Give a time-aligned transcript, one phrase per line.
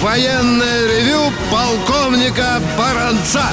[0.00, 3.52] военное ревю полковника Баранца.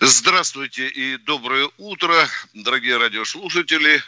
[0.00, 2.14] Здравствуйте и доброе утро,
[2.54, 4.02] дорогие радиослушатели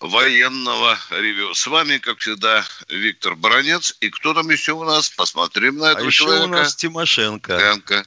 [0.00, 1.54] военного ревю.
[1.54, 3.96] С вами, как всегда, Виктор Баранец.
[4.00, 5.10] И кто там еще у нас?
[5.10, 6.44] Посмотрим на этого а человека.
[6.44, 7.58] еще у нас Тимошенко.
[7.58, 8.06] Тимошенко.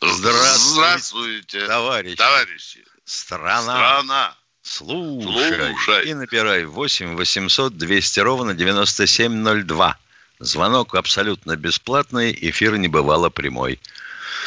[0.00, 2.16] Здравствуйте, Здравствуйте, товарищи.
[2.16, 2.84] товарищи.
[3.04, 3.74] Страна.
[3.74, 4.36] Страна.
[4.62, 5.74] Слушай.
[5.74, 6.08] Слушай.
[6.08, 9.98] И набирай 8 800 200 ровно 9702.
[10.42, 13.78] Звонок абсолютно бесплатный, эфир не бывало прямой.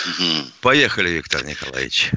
[0.05, 0.51] Мгм.
[0.59, 2.11] Поехали, Виктор Николаевич.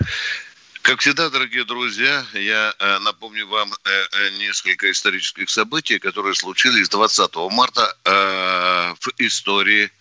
[0.82, 6.88] Как всегда, дорогие друзья, я э, напомню вам э, э, несколько исторических событий, которые случились
[6.88, 9.92] 20 марта э, в истории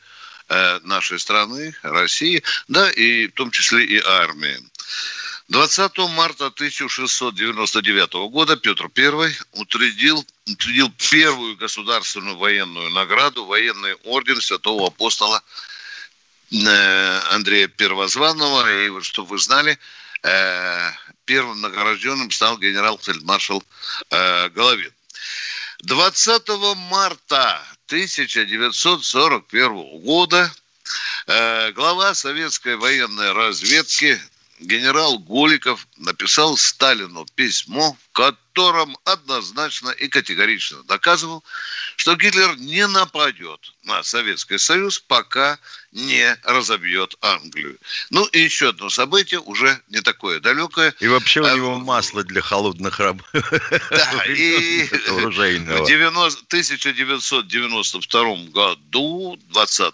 [0.50, 4.58] э, нашей страны, России, да, и в том числе и армии.
[5.50, 14.88] 20 марта 1699 года Петр I утвердил, утвердил первую государственную военную награду, военный орден святого
[14.88, 15.42] апостола
[16.52, 18.86] э, Андрея Первозванного.
[18.86, 19.80] И вот, чтобы вы знали,
[20.24, 20.92] э,
[21.24, 23.64] первым награжденным стал генерал-фельдмаршал
[24.10, 24.92] э, Головин.
[25.84, 26.50] 20
[26.90, 30.52] марта 1941 года
[31.74, 34.20] глава советской военной разведки
[34.60, 41.44] генерал Голиков написал Сталину письмо, в котором однозначно и категорично доказывал,
[41.96, 45.60] что Гитлер не нападет на Советский Союз, пока
[45.92, 47.78] не разобьет Англию.
[48.10, 50.94] Ну и еще одно событие, уже не такое далекое.
[51.00, 53.22] И вообще у А, него масло для холодных раб.
[53.90, 59.94] Да, и в 90 1992 году, 20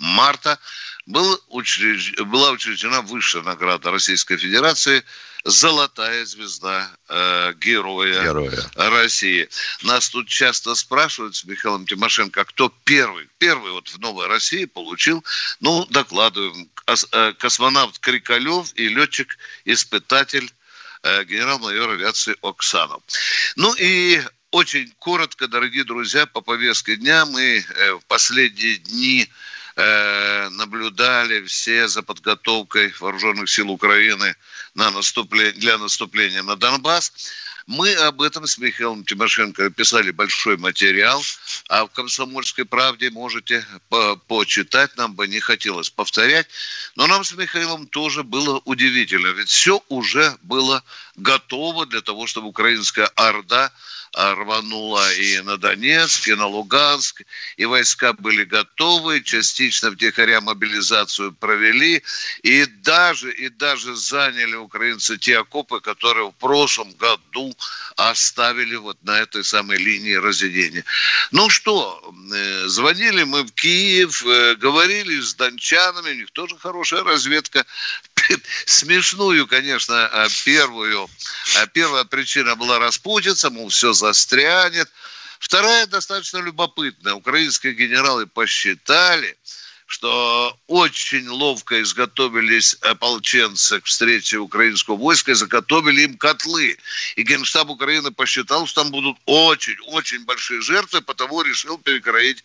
[0.00, 0.58] марта,
[1.06, 5.04] был учреж- была учреждена высшая награда Российской Федерации
[5.44, 8.70] «Золотая звезда э, героя, Героя.
[8.76, 9.48] России».
[9.82, 15.22] Нас тут часто спрашивают с Михаилом Тимошенко, кто первый, первый вот в Новой России получил,
[15.60, 20.50] ну, докладываем, э, космонавт Крикалев и летчик-испытатель
[21.02, 23.02] э, генерал-майор авиации Оксанов.
[23.56, 29.53] Ну и очень коротко, дорогие друзья, по повестке дня мы э, в последние дни э,
[29.76, 34.36] наблюдали все за подготовкой вооруженных сил Украины
[34.74, 37.12] на наступление, для наступления на Донбасс.
[37.66, 41.22] Мы об этом с Михаилом Тимошенко писали большой материал,
[41.68, 46.46] а в «Комсомольской правде» можете по- почитать, нам бы не хотелось повторять.
[46.94, 50.84] Но нам с Михаилом тоже было удивительно, ведь все уже было
[51.16, 53.72] готово для того, чтобы украинская орда
[54.14, 57.22] рванула и на Донецк, и на Луганск,
[57.56, 62.02] и войска были готовы, частично втихаря мобилизацию провели,
[62.42, 67.53] и даже, и даже заняли украинцы те окопы, которые в прошлом году
[67.96, 70.84] оставили вот на этой самой линии разделения.
[71.30, 77.04] Ну что, э, звонили мы в Киев, э, говорили с дончанами, у них тоже хорошая
[77.04, 77.64] разведка.
[78.66, 81.08] Смешную, конечно, а, первую.
[81.56, 84.90] а, Первая причина была распутица, мол, все застрянет.
[85.38, 87.14] Вторая достаточно любопытная.
[87.14, 89.36] Украинские генералы посчитали,
[89.94, 96.76] что очень ловко изготовились ополченцы к встрече украинского войска и заготовили им котлы.
[97.14, 102.44] И Генштаб Украины посчитал, что там будут очень-очень большие жертвы, потому решил перекроить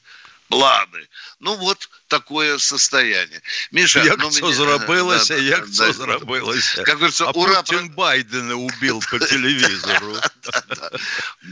[0.49, 1.07] планы.
[1.39, 3.41] Ну, вот такое состояние.
[3.71, 5.93] Миша, Як ну, це меня- зробилося, Да, як да, це да.
[5.93, 6.83] зробилося.
[6.83, 10.17] Как говорится, А ура, Путин Байдена убил по телевизору.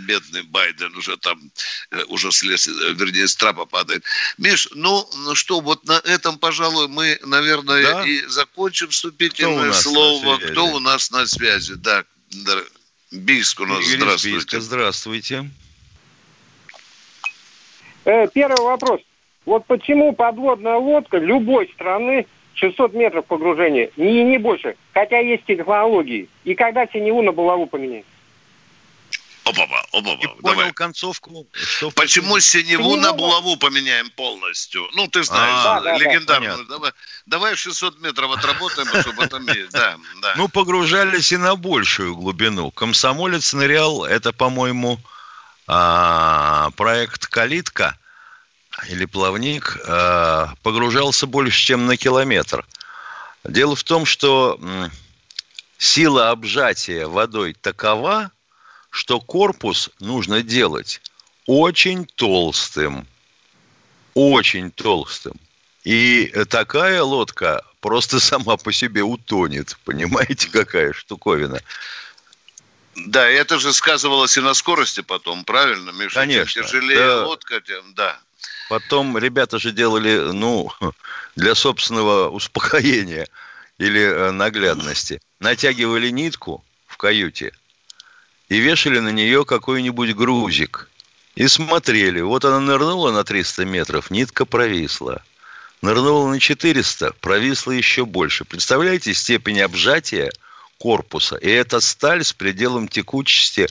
[0.08, 1.40] бедный Байден уже там,
[1.92, 4.04] э, уже слез, э, вернее, с трапа падает.
[4.38, 8.04] Миш, ну, ну что, вот на этом, пожалуй, мы, наверное, Да?
[8.06, 10.38] и закончим Кто вступительное на слово.
[10.40, 11.76] Кто у нас на связи?
[11.76, 12.04] Да.
[13.12, 14.36] Бийск у нас, Игорь здравствуйте.
[14.38, 15.50] Бийска, здравствуйте.
[18.08, 19.02] Э, Первый вопрос.
[19.46, 22.26] Вот почему подводная лодка любой страны
[22.56, 26.28] 600 метров погружения, не, не больше, хотя есть технологии.
[26.46, 28.06] И когда синеву на булаву поменять?
[29.44, 30.74] Опа-па, опа-па, понял давай.
[30.74, 31.46] концовку.
[31.54, 34.88] Что Почему синеву на булаву поменяем полностью?
[34.94, 36.52] Ну, ты знаешь, А, да, да, легендарную.
[36.54, 36.74] понятно.
[36.76, 36.92] давай,
[37.26, 39.72] давай 600 метров отработаем, потому что в этом есть.
[39.72, 40.34] Да, да.
[40.38, 42.72] Ну, погружались и на большую глубину.
[42.72, 44.98] Комсомолец нырял, это, по-моему,
[45.68, 47.98] а, проект «Калитка»
[48.90, 52.66] или «Плавник», а, погружался больше, чем на километр.
[53.44, 54.60] Дело в том, что
[55.78, 58.32] сила обжатия водой такова,
[58.90, 61.02] что корпус нужно делать
[61.46, 63.08] очень толстым.
[64.14, 65.34] Очень толстым.
[65.84, 69.78] И такая лодка просто сама по себе утонет.
[69.86, 71.62] Понимаете, какая штуковина?
[73.06, 76.16] Да, это же сказывалось и на скорости потом, правильно, Миша?
[76.16, 76.62] Конечно.
[76.62, 77.26] Чем тяжелее да.
[77.28, 78.20] лодка, тем, да.
[78.70, 80.72] Потом ребята же делали, ну,
[81.36, 83.28] для собственного успокоения
[83.78, 85.22] или э, наглядности.
[85.40, 87.54] Натягивали нитку в каюте
[88.50, 90.90] и вешали на нее какой-нибудь грузик.
[91.36, 92.22] И смотрели.
[92.22, 95.22] Вот она нырнула на 300 метров, нитка провисла.
[95.84, 98.44] Нырнула на 400, провисла еще больше.
[98.44, 100.32] Представляете степень обжатия
[100.80, 101.36] корпуса?
[101.38, 103.68] И эта сталь с пределом текучести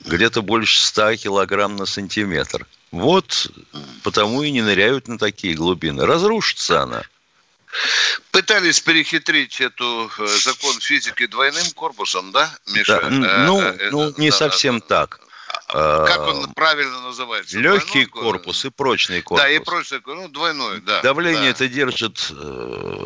[0.00, 2.66] где-то больше 100 килограмм на сантиметр.
[2.90, 3.50] Вот
[4.02, 6.06] потому и не ныряют на такие глубины.
[6.06, 7.02] Разрушится она.
[8.32, 13.00] Пытались перехитрить эту э, закон физики двойным корпусом, да, Миша?
[13.00, 15.20] Да, ну, э, э, ну, не да, совсем да, так.
[15.68, 17.58] А как он правильно называется?
[17.58, 19.44] Легкий двойной, корпус и прочный корпус.
[19.44, 21.00] Да, и прочный, ну, двойной, да.
[21.02, 21.48] Давление да.
[21.50, 22.30] это держит,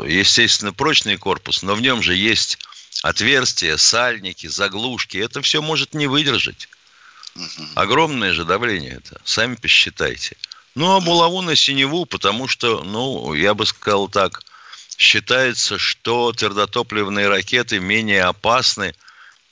[0.06, 2.58] естественно, прочный корпус, но в нем же есть
[3.02, 5.18] отверстия, сальники, заглушки.
[5.18, 6.68] Это все может не выдержать.
[7.36, 7.66] Угу.
[7.74, 10.36] Огромное же давление это, сами посчитайте.
[10.74, 14.42] Ну, а булаву на синеву, потому что, ну, я бы сказал так–
[14.96, 18.94] считается, что твердотопливные ракеты менее опасны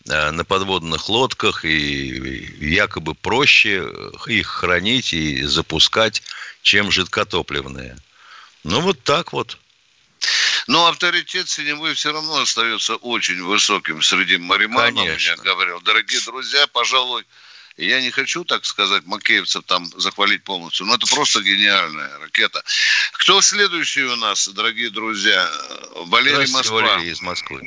[0.09, 3.89] э, на подводных лодках и якобы проще
[4.27, 6.23] их хранить и запускать,
[6.63, 7.97] чем жидкотопливные.
[8.65, 9.59] Ну, вот так вот.
[10.67, 15.19] Но авторитет Синевой все равно остается очень высоким среди мариманов.
[15.19, 17.25] Я говорил, дорогие друзья, пожалуй,
[17.77, 22.63] я не хочу, так сказать, макеевцев там захвалить полностью, но это просто гениальная ракета.
[23.13, 25.51] Кто следующий у нас, дорогие друзья?
[25.97, 26.83] Валерий Москва.
[26.83, 27.61] Валерий из Москвы.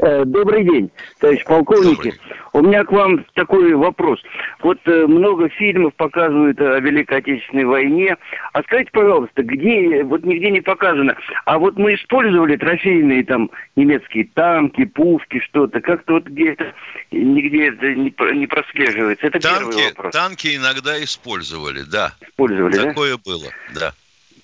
[0.00, 2.14] Э, добрый день, товарищ полковники.
[2.52, 4.20] У меня к вам такой вопрос.
[4.60, 8.16] Вот э, много фильмов показывают о Великой Отечественной войне.
[8.52, 11.16] А скажите, пожалуйста, где, вот нигде не показано,
[11.46, 16.72] а вот мы использовали трофейные там немецкие танки, пушки, что-то, как-то вот где-то,
[17.10, 19.26] нигде это не, не прослеживается.
[19.26, 20.12] Это танки, первый вопрос.
[20.12, 22.12] Танки иногда использовали, да.
[22.20, 23.22] Использовали, Такое да?
[23.24, 23.92] было, да.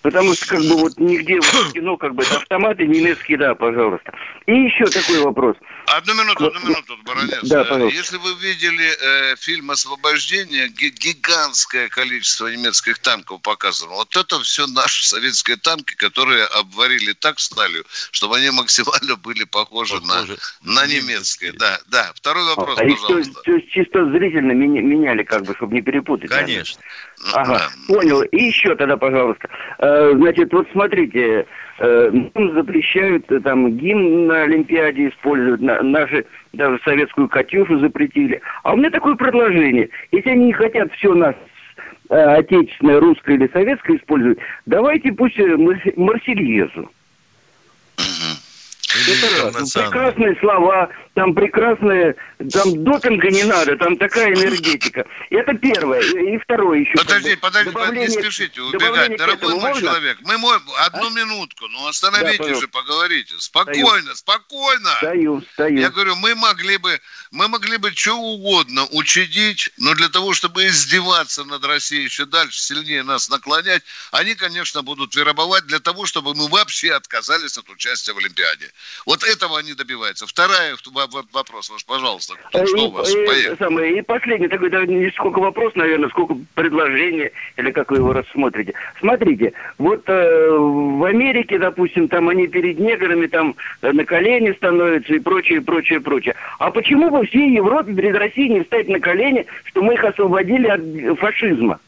[0.05, 4.13] Потому что как бы вот нигде в кино как бы это автоматы немецкие, да, пожалуйста.
[4.45, 5.57] И еще такой вопрос.
[5.87, 7.41] Одну минуту, одну минуту, Баранец.
[7.45, 7.97] Да, пожалуйста.
[7.97, 13.93] Если вы видели э, фильм «Освобождение», гигантское количество немецких танков показано.
[13.93, 19.99] Вот это все наши советские танки, которые обварили так сталью, чтобы они максимально были похожи,
[20.03, 20.37] похожи.
[20.61, 21.53] на, на немецкие.
[21.53, 22.13] Да, да.
[22.15, 23.41] Второй вопрос, а, пожалуйста.
[23.43, 26.29] То есть чисто зрительно меняли, как бы, чтобы не перепутать.
[26.29, 26.79] Конечно.
[27.33, 28.23] Ага, понял.
[28.23, 29.49] И еще тогда, пожалуйста.
[29.79, 31.47] Э, значит, вот смотрите,
[31.79, 38.41] э, нам запрещают э, там гимн на Олимпиаде использовать, на, наши даже советскую «Катюшу» запретили.
[38.63, 39.89] А у меня такое предложение.
[40.13, 41.35] Если они не хотят все нас
[42.11, 45.39] отечественное, русское или советское использовать, давайте пусть
[45.97, 46.91] Марсельезу.
[49.43, 49.73] Раз.
[49.73, 52.17] Прекрасные слова, там прекрасные,
[52.53, 55.07] там допинга не надо, там такая энергетика.
[55.31, 56.01] Это первое.
[56.01, 56.93] И второе еще.
[56.97, 59.17] Подожди, подожди, не спешите убегать.
[59.17, 59.89] Дорогой мой можно?
[59.89, 61.11] человек, мы можем одну а?
[61.11, 63.35] минутку, ну остановитесь да, же, поговорите.
[63.39, 64.17] Спокойно, стою.
[64.17, 64.91] спокойно.
[64.97, 65.79] Стою, стою.
[65.79, 70.67] Я говорю, мы могли бы, мы могли бы что угодно учредить, но для того, чтобы
[70.67, 76.35] издеваться над Россией еще дальше, сильнее нас наклонять, они, конечно, будут вербовать для того, чтобы
[76.35, 78.71] мы вообще отказались от участия в Олимпиаде.
[79.07, 80.27] Вот этого они добиваются.
[80.27, 80.75] Вторая
[81.33, 82.35] вопрос ваш, пожалуйста.
[82.51, 83.15] Что и, у вас?
[83.15, 87.99] И, самое, и последний такой, да, не сколько вопрос, наверное, сколько предложений, или как вы
[87.99, 88.75] его рассмотрите.
[89.01, 95.15] Смотрите, вот э, в Америке, допустим, там они перед неграми там э, на колени становятся
[95.15, 96.35] и прочее, прочее, прочее.
[96.59, 100.69] А почему во всей Европе перед Россией не встать на колени, что мы их освободили
[100.69, 101.79] от фашизма?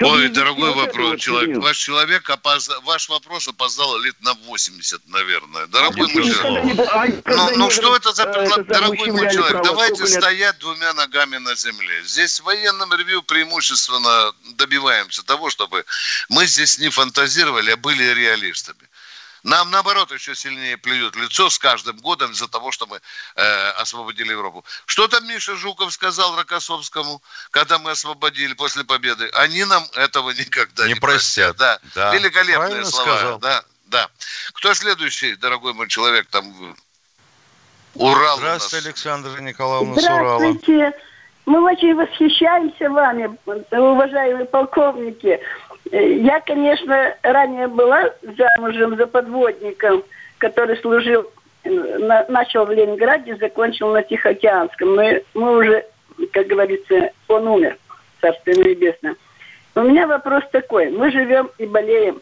[0.00, 1.58] Ой, дорогой вопрос, человек.
[1.58, 5.66] Ваш человек опоздал, ваш вопрос опоздал лет на 80, наверное.
[5.66, 7.22] Дорогой мой человек.
[7.26, 9.62] Ну, ну что это за предлог, дорогой мой человек?
[9.62, 12.02] Давайте стоять двумя ногами на земле.
[12.04, 15.84] Здесь в военном ревью преимущественно добиваемся того, чтобы
[16.28, 18.88] мы здесь не фантазировали, а были реалистами.
[19.42, 23.00] Нам, наоборот, еще сильнее плюют лицо с каждым годом из-за того, что мы
[23.36, 24.64] э, освободили Европу.
[24.86, 29.30] Что там Миша Жуков сказал Рокоссовскому, когда мы освободили после победы?
[29.34, 31.56] Они нам этого никогда не, не простят.
[31.56, 31.82] простят.
[31.94, 32.10] Да.
[32.10, 32.14] да.
[32.14, 33.16] Великолепные Правильно слова.
[33.16, 33.38] Сказал.
[33.38, 34.10] Да, да.
[34.54, 36.76] Кто следующий, дорогой мой человек, там
[37.94, 40.92] Урал Здравствуйте, Александра Николаевна Здравствуйте.
[41.46, 43.36] Мы очень восхищаемся вами,
[43.70, 45.40] уважаемые полковники.
[45.90, 50.04] Я, конечно, ранее была замужем за подводником,
[50.38, 51.30] который служил,
[51.64, 54.94] на, начал в Ленинграде, закончил на Тихоокеанском.
[54.94, 55.84] Мы, мы уже,
[56.32, 57.78] как говорится, он умер,
[58.20, 59.16] царство небесное.
[59.74, 60.90] У меня вопрос такой.
[60.90, 62.20] Мы живем и болеем.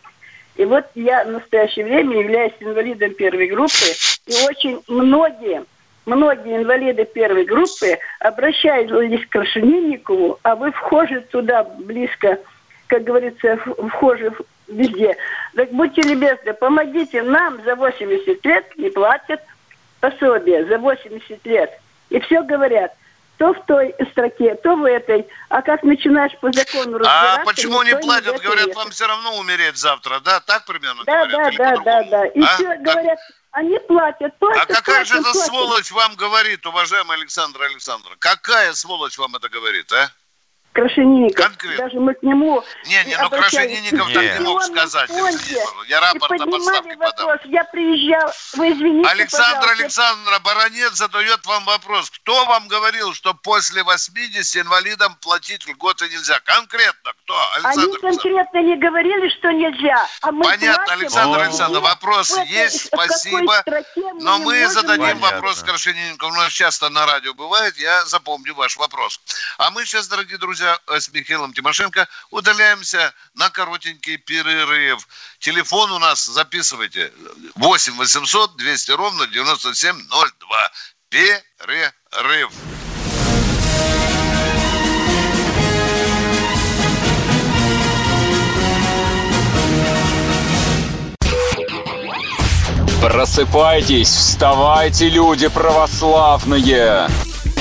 [0.57, 3.87] И вот я в настоящее время являюсь инвалидом первой группы,
[4.27, 5.65] и очень многие
[6.07, 12.39] многие инвалиды первой группы обращались к Крашенинникову, а вы вхожи туда близко,
[12.87, 13.59] как говорится,
[13.91, 14.33] вхожи
[14.69, 15.17] везде.
[15.55, 19.41] Так будьте любезны, помогите нам за 80 лет не платят
[20.01, 21.71] пособие за 80 лет.
[22.11, 22.93] И все говорят–
[23.39, 25.27] то в той строке, то в этой.
[25.49, 27.43] А как начинаешь по закону разбираться...
[27.43, 28.33] А почему не платят?
[28.33, 30.41] Не говорят, вам все равно умереть завтра, да?
[30.41, 31.55] Так примерно да, говорят?
[31.57, 32.27] Да, да, да, да.
[32.27, 32.47] И а?
[32.47, 33.19] все говорят,
[33.51, 34.39] они платят.
[34.39, 35.47] Платят, а какая платят, же эта платят.
[35.47, 38.17] сволочь вам говорит, уважаемый Александр Александрович?
[38.21, 40.11] Какая сволочь вам это говорит, а?
[40.77, 41.47] Крашенинников.
[41.47, 41.85] Конкретно.
[41.85, 45.09] Даже мы к нему Не, не, ну Крашенинников так не мог сказать.
[45.09, 47.31] Фонде, я рапорт на подставке подал.
[47.45, 49.83] Я приезжал, вы извините, Александр пожалуйста.
[49.83, 52.11] Александр Баранец задает вам вопрос.
[52.11, 56.39] Кто вам говорил, что после 80 инвалидам платить льготы нельзя?
[56.41, 57.35] Конкретно кто?
[57.55, 60.07] Александр Они конкретно не говорили, что нельзя.
[60.21, 63.65] А мы Понятно, платим, Александр Александрович, вопрос в есть, спасибо.
[64.21, 65.31] Но мы зададим Понятно.
[65.31, 66.33] вопрос Крашенинникову.
[66.33, 69.21] У нас часто на радио бывает, я запомню ваш вопрос.
[69.57, 75.07] А мы сейчас, дорогие друзья, друзья, э, с Михаилом Тимошенко удаляемся на коротенький перерыв.
[75.39, 77.13] Телефон у нас, записывайте,
[77.55, 80.71] 8 800 200 ровно 9702.
[81.09, 82.51] Перерыв.
[93.01, 97.09] Просыпайтесь, вставайте, люди православные!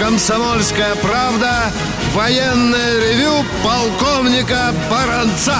[0.00, 1.70] «Комсомольская правда»
[2.14, 5.56] военное ревю полковника Баранца.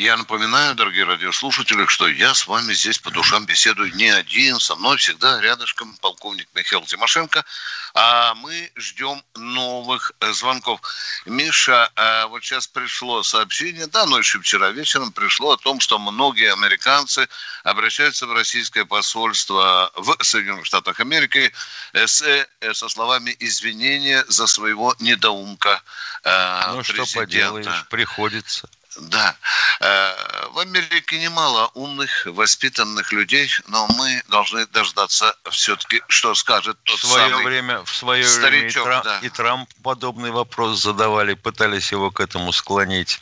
[0.00, 4.74] Я напоминаю, дорогие радиослушатели, что я с вами здесь по душам беседую не один, со
[4.74, 7.44] мной всегда рядышком полковник Михаил Тимошенко,
[7.92, 10.80] а мы ждем новых э, звонков.
[11.26, 15.98] Миша, э, вот сейчас пришло сообщение, да, но еще вчера вечером пришло о том, что
[15.98, 17.28] многие американцы
[17.62, 21.52] обращаются в российское посольство в Соединенных Штатах Америки
[21.92, 22.24] э, с,
[22.72, 25.82] со словами извинения за своего недоумка
[26.24, 27.06] ну, президента.
[27.06, 28.66] что поделаешь, приходится.
[28.96, 29.36] Да.
[29.80, 30.12] Э,
[30.50, 37.06] в Америке немало умных, воспитанных людей, но мы должны дождаться все-таки, что скажет тот в
[37.06, 39.18] свое самый время, В свое старичок, время и, Трамп, да.
[39.22, 43.20] и Трамп подобный вопрос задавали, пытались его к этому склонить.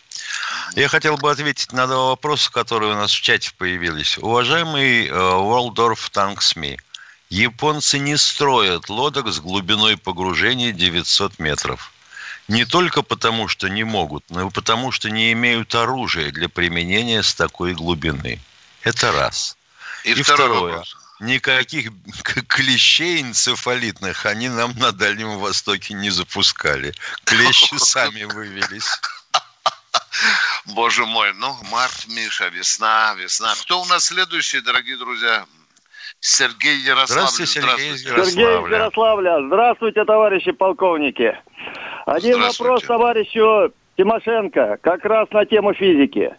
[0.75, 4.17] Я хотел бы ответить на два вопроса, которые у нас в чате появились.
[4.19, 6.81] Уважаемый Уолдорф Танксми,
[7.29, 11.93] японцы не строят лодок с глубиной погружения 900 метров.
[12.49, 17.23] Не только потому, что не могут, но и потому, что не имеют оружия для применения
[17.23, 18.41] с такой глубины.
[18.83, 19.57] Это раз.
[20.05, 20.77] И, и второе.
[20.77, 20.97] Вопрос.
[21.21, 21.91] Никаких
[22.47, 26.95] клещей энцефалитных они нам на Дальнем Востоке не запускали.
[27.25, 28.89] Клещи сами вывелись.
[30.67, 33.55] Боже мой, ну, март, Миша, весна, весна.
[33.57, 35.47] Кто у нас следующий, дорогие друзья?
[36.21, 37.07] Сергей Ярославль.
[37.07, 38.31] Здравствуйте, Сергей из Ярославля.
[38.31, 39.47] Сергей из Ярославля.
[39.47, 41.39] Здравствуйте, товарищи полковники.
[42.07, 46.35] Один вопрос товарищу Тимошенко, как раз на тему физики.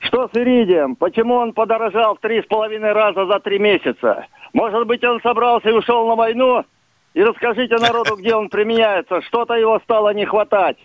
[0.00, 0.96] Что с иридием?
[0.96, 4.26] Почему он подорожал в три с половиной раза за три месяца?
[4.52, 6.64] Может быть, он собрался и ушел на войну?
[7.14, 9.20] И расскажите народу, где он применяется.
[9.22, 10.78] Что-то его стало не хватать.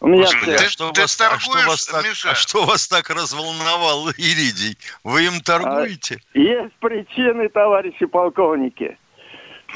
[0.00, 3.10] У меня Ты, а что, ты вас, а, что вас так, а что вас так
[3.10, 4.76] разволновал Иридий?
[5.02, 6.20] Вы им торгуете?
[6.34, 8.98] А, есть причины, товарищи полковники.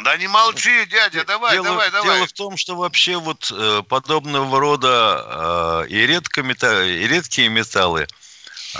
[0.04, 2.16] Да не молчи, дядя, давай, дело, давай, давай.
[2.16, 8.02] Дело в том, что вообще вот э, подобного рода э, и, редко и редкие металлы,
[8.02, 8.06] э,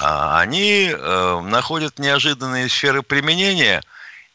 [0.00, 3.82] они э, находят неожиданные сферы применения,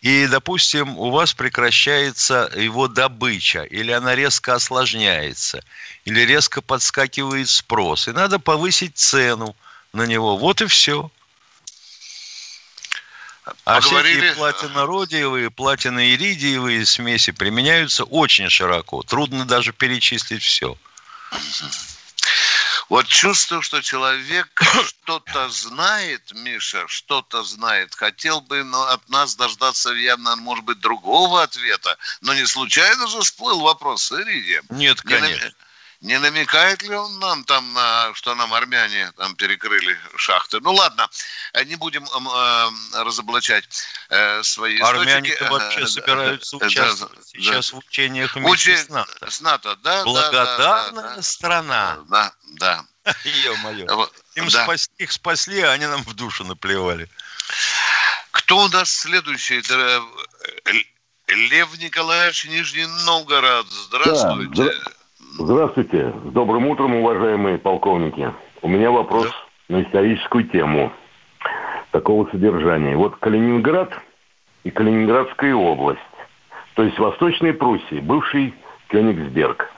[0.03, 5.63] и, допустим, у вас прекращается его добыча, или она резко осложняется,
[6.03, 9.55] или резко подскакивает спрос, и надо повысить цену
[9.93, 10.35] на него.
[10.35, 11.09] Вот и все.
[13.63, 14.17] А Поговорили...
[14.17, 19.03] всякие платинородиевые, платиноиридиевые смеси применяются очень широко.
[19.03, 20.77] Трудно даже перечислить все.
[22.89, 24.47] Вот чувствую, что человек
[24.85, 27.95] что-то знает, Миша, что-то знает.
[27.95, 31.97] Хотел бы но от нас дождаться явно, может быть, другого ответа.
[32.21, 34.65] Но не случайно же всплыл вопрос с Иридием.
[34.69, 35.45] Нет, конечно.
[35.45, 35.51] Не
[36.17, 40.59] намекает ли он нам там, на, что нам армяне там перекрыли шахты?
[40.59, 41.09] Ну ладно,
[41.53, 47.77] э, не будем э, разоблачать э, свои Армяне-то вообще собираются участвовать да, сейчас да.
[47.77, 48.83] в учениях вместе Учи...
[48.83, 49.31] с НАТО.
[49.31, 50.03] С НАТО, да.
[50.03, 51.99] Благодарная да, да, страна.
[52.09, 52.85] Да, да.
[53.23, 54.09] Ё-моё.
[54.35, 54.63] Им да.
[54.63, 54.89] спас...
[54.97, 57.09] Их спасли, а они нам в душу наплевали.
[58.31, 59.61] Кто у нас следующий?
[61.27, 63.67] Лев Николаевич Нижний Новгород.
[63.71, 64.65] Здравствуйте.
[64.65, 64.91] Да,
[65.39, 66.13] Здравствуйте.
[66.25, 68.31] С добрым утром, уважаемые полковники.
[68.61, 69.29] У меня вопрос
[69.67, 69.77] да.
[69.77, 70.93] на историческую тему
[71.91, 72.95] такого содержания.
[72.95, 73.91] Вот Калининград
[74.63, 75.99] и Калининградская область,
[76.75, 78.53] то есть Восточная Пруссия, бывший
[78.89, 79.69] Кёнигсберг.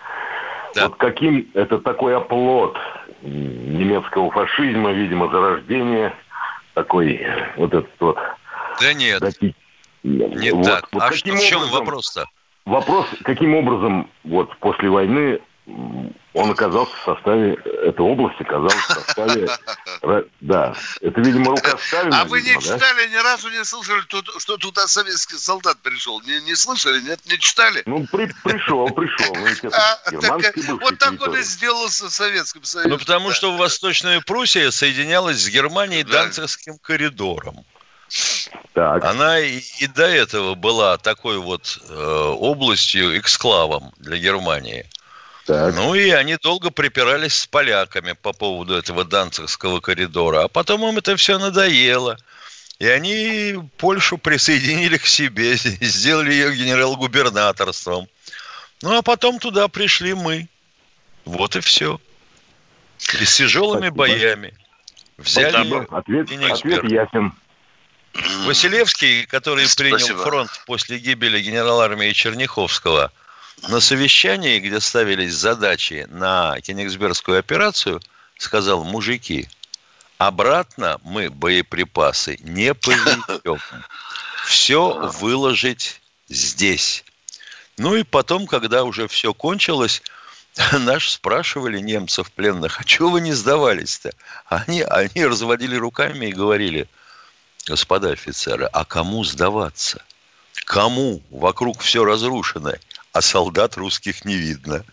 [0.75, 0.89] Да.
[0.89, 2.77] Вот каким это такой оплот
[3.21, 6.13] немецкого фашизма, видимо, зарождение
[6.73, 8.17] такой вот этот вот.
[8.81, 9.21] Да нет.
[9.21, 9.55] Таки,
[10.03, 10.89] не вот, так.
[10.91, 12.25] Вот а что, в чем вопрос-то?
[12.65, 15.39] Вопрос, каким образом вот после войны
[16.33, 19.47] он оказался в составе этой области, оказался в составе...
[20.41, 22.21] Да, это, видимо, рука Сталина.
[22.21, 24.01] А вы не читали, ни разу не слышали,
[24.37, 26.21] что туда советский солдат пришел?
[26.21, 27.81] Не, не слышали, нет, не читали?
[27.87, 29.33] Ну, при, пришел, пришел.
[29.33, 32.91] Ну, а, вот так он и сделался Советским Союзом.
[32.91, 37.65] Ну, потому что Восточная Пруссия соединялась с Германией Данцевским коридором.
[38.73, 39.03] Так.
[39.03, 44.85] Она и, и до этого была такой вот э, областью, эксклавом для Германии.
[45.45, 45.75] Так.
[45.75, 50.43] Ну и они долго припирались с поляками по поводу этого Данцевского коридора.
[50.43, 52.17] А потом им это все надоело.
[52.79, 58.07] И они Польшу присоединили к себе, сделали ее генерал-губернаторством.
[58.81, 60.47] Ну а потом туда пришли мы.
[61.25, 61.99] Вот и все.
[63.19, 63.97] И с тяжелыми Спасибо.
[63.97, 64.53] боями.
[65.17, 65.55] Взяли
[65.91, 67.33] ответ, ответ ясен.
[68.45, 69.97] Василевский, который Спасибо.
[69.97, 73.11] принял фронт после гибели генерала армии Черняховского,
[73.67, 78.01] на совещании, где ставились задачи на Кенигсбергскую операцию,
[78.37, 79.49] сказал, мужики,
[80.17, 83.59] обратно мы боеприпасы не повезем.
[84.45, 87.03] Все выложить здесь.
[87.77, 90.01] Ну и потом, когда уже все кончилось,
[90.71, 94.13] наш спрашивали немцев пленных, а чего вы не сдавались-то?
[94.45, 96.87] Они, они разводили руками и говорили–
[97.67, 100.03] господа офицеры, а кому сдаваться?
[100.65, 101.21] Кому?
[101.29, 102.73] Вокруг все разрушено,
[103.11, 104.83] а солдат русских не видно.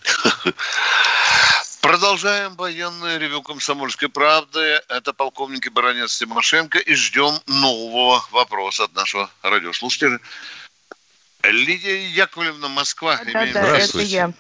[1.80, 4.80] Продолжаем военное ревю комсомольской правды.
[4.88, 6.78] Это полковник и баронец Тимошенко.
[6.78, 10.20] И ждем нового вопроса от нашего радиослушателя.
[11.42, 13.20] Лидия Яковлевна, Москва.
[13.32, 14.32] Да, да, это я.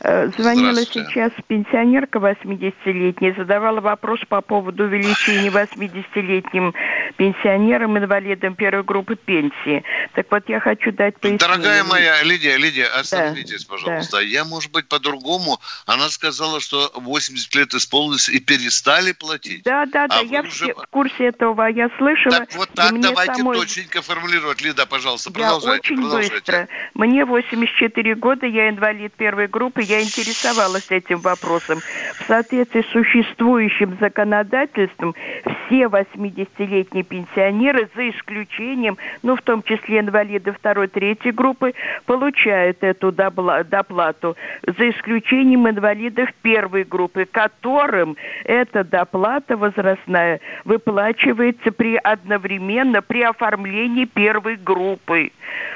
[0.00, 6.72] Э, звонила сейчас пенсионерка 80-летняя, задавала вопрос по поводу увеличения 80-летним
[7.16, 9.82] пенсионерам, инвалидам первой группы пенсии.
[10.14, 11.38] Так вот, я хочу дать пояснение.
[11.38, 14.18] Дорогая моя Лидия, Лидия, остановитесь, да, пожалуйста.
[14.18, 14.22] Да.
[14.22, 15.58] Я, может быть, по-другому.
[15.86, 19.64] Она сказала, что 80 лет исполнилось и перестали платить.
[19.64, 20.74] Да, да, а да, я уже...
[20.74, 22.38] в курсе этого, я слышала.
[22.38, 23.56] Так вот так, давайте самой...
[23.56, 24.60] точненько формулировать.
[24.62, 25.94] Лида, пожалуйста, продолжайте.
[25.94, 26.34] Я очень продолжайте.
[26.34, 26.68] быстро.
[26.94, 31.80] Мне 84 года, я инвалид первой группы, я интересовалась этим вопросом.
[32.18, 40.52] В соответствии с существующим законодательством все 80-летние пенсионеры, за исключением, ну, в том числе инвалиды
[40.52, 41.74] второй, третьей группы,
[42.04, 53.00] получают эту доплату, за исключением инвалидов первой группы, которым эта доплата возрастная выплачивается при одновременно
[53.00, 55.30] при оформлении первой группы.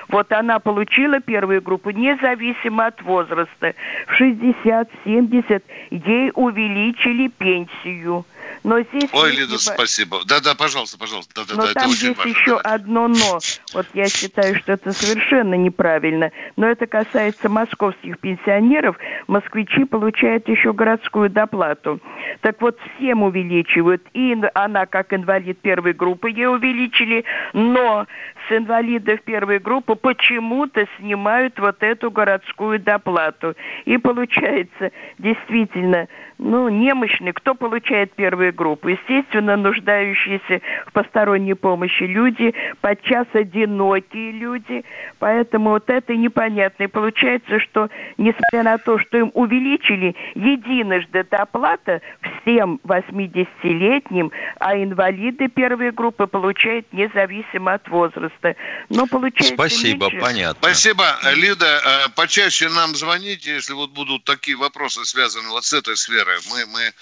[0.09, 3.75] Вот она получила первую группу независимо от возраста.
[4.07, 8.25] В 60-70 ей увеличили пенсию.
[8.65, 9.59] Но здесь Ой, Лида, либо...
[9.59, 10.21] спасибо.
[10.25, 11.33] Да-да, пожалуйста, пожалуйста.
[11.35, 12.31] Да, да, но да, там есть важно.
[12.31, 13.41] еще одно но.
[13.75, 16.31] Вот я считаю, что это совершенно неправильно.
[16.57, 18.97] Но это касается московских пенсионеров.
[19.27, 22.01] Москвичи получают еще городскую доплату.
[22.41, 24.03] Так вот, всем увеличивают.
[24.15, 28.07] И она, как инвалид первой группы, ей увеличили, но
[28.49, 33.55] с инвалидов первой группы почему-то снимают вот эту городскую доплату.
[33.85, 38.89] И получается, действительно, ну, немощный, кто получает первую группу?
[38.89, 44.85] Естественно, нуждающиеся в посторонней помощи люди, подчас одинокие люди,
[45.19, 46.85] поэтому вот это непонятно.
[46.85, 47.89] И получается, что
[48.19, 52.01] несмотря на то, что им увеличили единожды доплата
[52.43, 58.57] всем 80-летним, а инвалиды первой группы получают независимо от возраста.
[58.89, 60.21] Но получается Спасибо, меньше.
[60.21, 60.59] понятно.
[60.61, 61.81] Спасибо, Лида.
[61.85, 66.37] э, Почаще нам звоните, если вот будут такие вопросы, связанные вот с этой сферой.
[66.51, 66.93] Мы, мы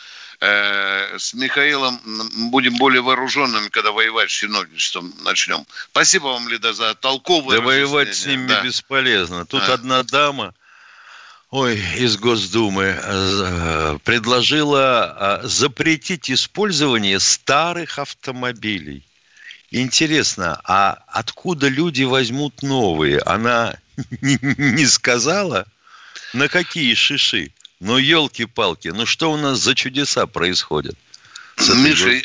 [0.41, 2.01] э, с Михаилом
[2.51, 5.67] будем более вооруженными, когда воевать с чиновничеством начнем.
[5.91, 8.63] Спасибо вам, Лида, за толковое Да воевать с ними Да.
[8.63, 9.47] бесполезно.
[9.47, 9.75] Тут А.
[9.75, 10.55] одна дама,
[11.51, 19.05] ой, из Госдумы, э, предложила э, запретить использование старых автомобилей.
[19.73, 23.21] Интересно, а откуда люди возьмут новые?
[23.21, 23.77] Она
[24.21, 25.67] не сказала,
[26.33, 27.53] на какие шиши?
[27.81, 30.97] Ну, елки-палки, ну что у нас за чудеса происходят?
[31.77, 32.21] Миша?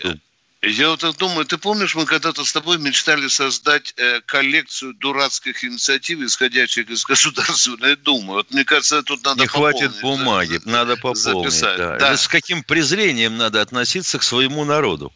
[0.62, 5.64] Я вот так думаю, ты помнишь, мы когда-то с тобой мечтали создать э, коллекцию дурацких
[5.64, 8.34] инициатив, исходящих из Государственной Думы.
[8.34, 11.52] Вот мне кажется, тут надо не хватит бумаги, надо пополнить.
[11.52, 11.98] записать, да.
[11.98, 12.18] да.
[12.18, 15.14] С каким презрением надо относиться к своему народу?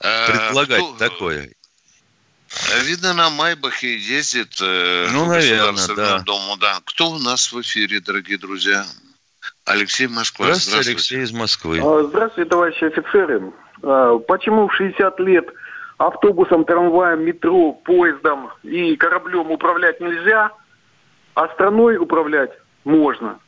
[0.00, 1.50] Э, Предлагать кто- такое.
[2.70, 6.18] э, Видно, на Майбахе ездит э, Ну, в наверное, да.
[6.20, 6.56] Думу.
[6.56, 6.80] Да.
[6.86, 8.86] Кто у нас в эфире, дорогие друзья?
[9.66, 10.46] Алексей Москва.
[10.46, 11.80] Здравствуйте, Алексей из Москвы.
[11.82, 13.52] А, Здравствуйте, товарищи офицеры.
[13.82, 15.46] А, Почему в 60 лет
[15.98, 20.50] автобусом, трамваем, метро, поездом и кораблем управлять нельзя,
[21.34, 22.50] а страной управлять
[22.84, 23.38] можно?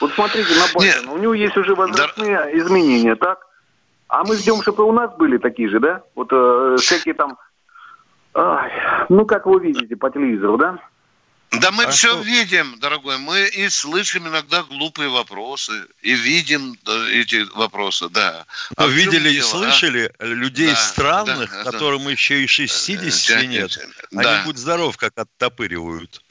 [0.00, 1.12] Вот смотрите на Байдена.
[1.12, 3.46] У него есть уже возрастные изменения, так?
[4.08, 6.02] А мы ждем, чтобы у нас были такие же, да?
[6.14, 7.38] Вот э, всякие там...
[8.34, 8.70] ай,
[9.08, 10.78] ну, как вы видите по телевизору, да?
[11.60, 12.22] Да мы А все что?
[12.22, 13.18] видим, дорогой.
[13.18, 18.46] Мы и слышим иногда глупые вопросы, и видим э, эти вопросы, да.
[18.76, 19.50] В чем видели и дело, а?
[19.50, 21.70] слышали людей Да, странных, да, да.
[21.70, 23.78] которым еще и 60 Да, нет.
[24.10, 24.34] да.
[24.36, 26.22] Они, будь здоров, как оттопыривают.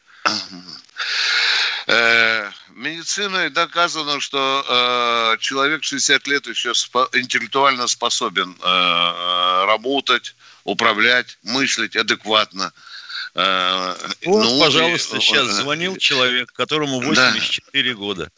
[1.88, 4.66] Э, Медициной доказано, что
[5.36, 12.72] э, человек 60 лет еще спо- интеллектуально способен э, работать, управлять, мыслить адекватно.
[12.76, 12.91] Э,
[13.34, 17.32] Вот, ну, пожалуйста, и- сейчас э, звонил человек, которому Да.
[17.32, 18.30] 84 года.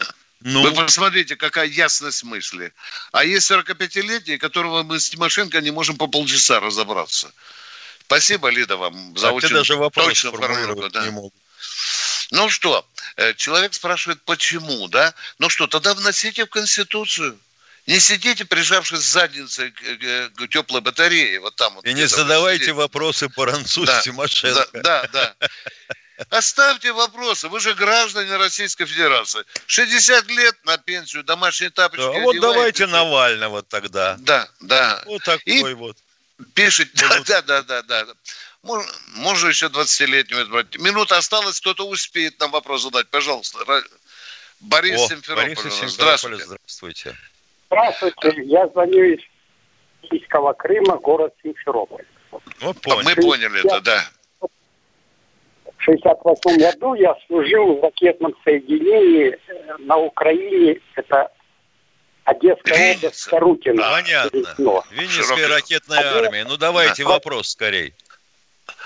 [0.41, 2.73] Ну, Вы посмотрите, какая ясность мысли.
[3.13, 7.31] А есть 45-летний, которого мы с Тимошенко не можем по полчаса разобраться.
[8.05, 10.41] Спасибо, Лида, вам за а очень даже вопрос формулировку.
[10.41, 11.05] формулировать да.
[11.05, 11.33] не мог.
[12.31, 15.13] Ну что, э, человек спрашивает, почему, да?
[15.39, 17.39] Ну что, тогда вносите в Конституцию.
[17.85, 21.85] Не сидите, прижавшись задницей к, к- к теплой батарее, вот там вот.
[21.85, 22.73] И не задавайте сидите.
[22.73, 24.67] вопросы Баранцу Да, с Тимошенко.
[24.73, 25.49] Да, да, да.
[26.29, 27.49] Оставьте вопросы.
[27.49, 29.43] Вы же граждане Российской Федерации.
[29.67, 32.03] 60 лет на пенсию, домашние тапочки.
[32.03, 34.15] Да, а вот давайте Навального тогда.
[34.19, 35.03] Да, да.
[35.05, 35.97] Вот такой вот.
[36.53, 38.13] Пишет, да, да, да, да, да.
[38.61, 40.77] Можно, можно еще 20-летнего избрать.
[40.77, 43.09] Минута осталась, кто-то успеет нам вопрос задать.
[43.09, 43.59] Пожалуйста.
[44.61, 45.55] Борис О, Симферополь.
[45.55, 45.59] Борис.
[45.59, 46.45] Симферополя, Здравствуйте.
[46.45, 47.17] здравствуйте.
[47.73, 49.19] Здравствуйте, я звоню из
[50.03, 52.05] Российского Крыма, город Симферополь.
[52.61, 54.03] Вот Мы поняли это, да.
[54.41, 61.29] В 68 году я служил в ракетном соединении э, на Украине, это
[62.25, 63.81] Одесская область, Старукино.
[63.83, 64.83] Понятно.
[64.91, 66.45] Винницкая ракетная армия.
[66.47, 67.09] Ну давайте Да.
[67.09, 67.93] вопрос скорей.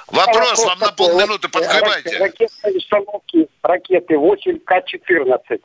[0.07, 2.17] Вопрос вам на полминуты, подгребайте.
[2.17, 5.61] рак- Ракетные установки, ракеты 8К-14,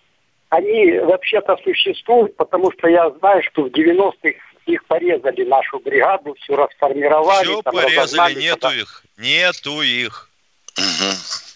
[0.53, 6.55] они вообще-то существуют, потому что я знаю, что в 90-х их порезали, нашу бригаду, все
[6.57, 7.45] расформировали.
[7.47, 9.03] Все там порезали, нету когда- их.
[9.17, 10.29] Нету их.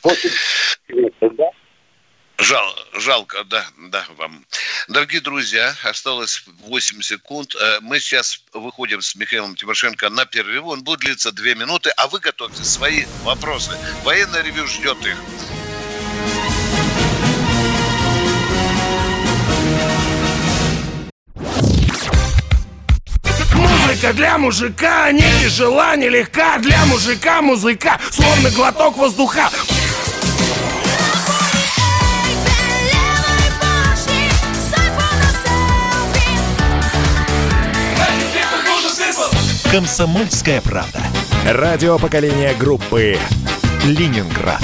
[0.03, 1.51] 8К-14, да?
[2.39, 4.45] Жал, жалко, да, да, вам.
[4.89, 7.55] Дорогие друзья, осталось 8 секунд.
[7.55, 10.65] Э, Мы сейчас выходим с Михаилом Тимошенко на перерыв.
[10.67, 13.73] Он будет длиться 2 минуты, а вы готовьте свои вопросы.
[14.05, 15.17] Военное ревю ждет их.
[23.97, 29.49] Музыка для мужика не тяжела, не легка Для мужика музыка, словно глоток воздуха
[39.73, 41.01] Комсомольская правда.
[41.47, 43.19] Радио поколения группы
[43.85, 44.63] Ленинград.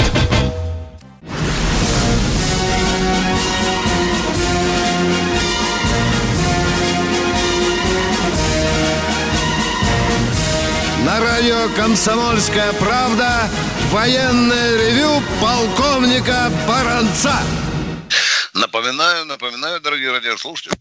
[11.33, 13.49] Радио «Комсомольская правда»
[13.91, 17.35] военное ревю полковника Баранца.
[18.53, 20.75] Напоминаю, напоминаю, дорогие радиослушатели,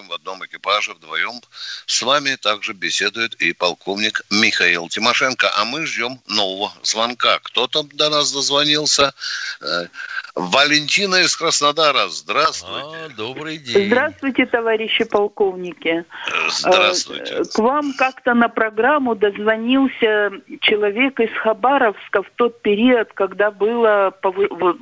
[0.00, 1.40] в одном экипаже вдвоем.
[1.86, 5.50] С вами также беседует и полковник Михаил Тимошенко.
[5.56, 7.38] А мы ждем нового звонка.
[7.42, 9.12] Кто там до нас дозвонился?
[9.60, 9.86] Э,
[10.34, 12.08] Валентина из Краснодара.
[12.08, 12.96] Здравствуйте.
[13.06, 13.86] А, добрый день.
[13.88, 16.04] Здравствуйте, товарищи полковники.
[16.48, 17.34] Здравствуйте.
[17.34, 24.14] Э, К вам как-то на программу дозвонился человек из Хабаровска в тот период, когда было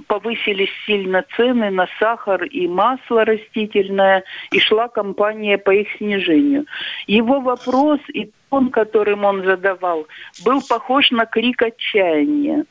[0.07, 6.67] повысились сильно цены на сахар и масло растительное, и шла кампания по их снижению.
[7.07, 10.07] Его вопрос и тон, которым он задавал,
[10.45, 12.65] был похож на крик отчаяния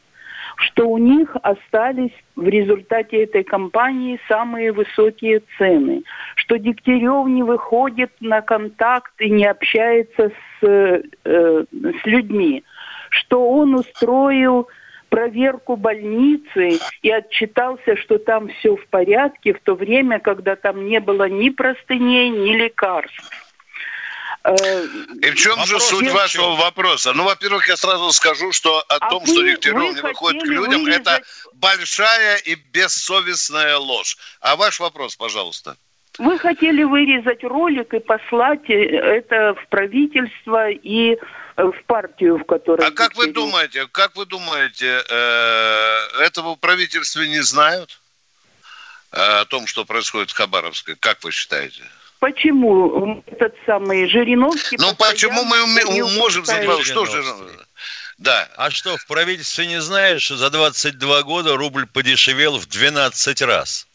[0.61, 6.03] что у них остались в результате этой кампании самые высокие цены,
[6.35, 12.65] что Дегтярев не выходит на контакт и не общается с, э, э, с людьми,
[13.09, 14.67] что он устроил
[15.09, 20.99] проверку больницы и отчитался, что там все в порядке, в то время, когда там не
[20.99, 23.29] было ни простыней, ни лекарств.
[24.43, 24.55] Э,
[25.21, 27.11] И в чем же суть вашего вопроса?
[27.13, 30.43] Ну, во-первых, я сразу скажу, что о А том, что вы- Дегтярев вы не выходит
[30.43, 31.21] к людям, вырезать- это
[31.53, 34.17] большая и бессовестная ложь.
[34.41, 35.75] А ваш вопрос, пожалуйста.
[36.17, 41.17] Вы хотели вырезать ролик и послать э, это в правительство и
[41.63, 42.87] в партию, в которой...
[42.87, 47.99] А как вы думаете, как вы думаете, э, этого в правительстве не знают?
[49.11, 51.83] Э, О том, что происходит в Хабаровске, как вы считаете?
[52.19, 54.77] Почему этот самый Жириновский...
[54.77, 55.65] Ну, почему мы
[56.17, 56.85] можем задавать?
[56.85, 57.23] Что же...
[58.17, 58.49] Да.
[58.57, 63.87] А что, в правительстве не знаешь, что за 22 года рубль подешевел в 12 раз?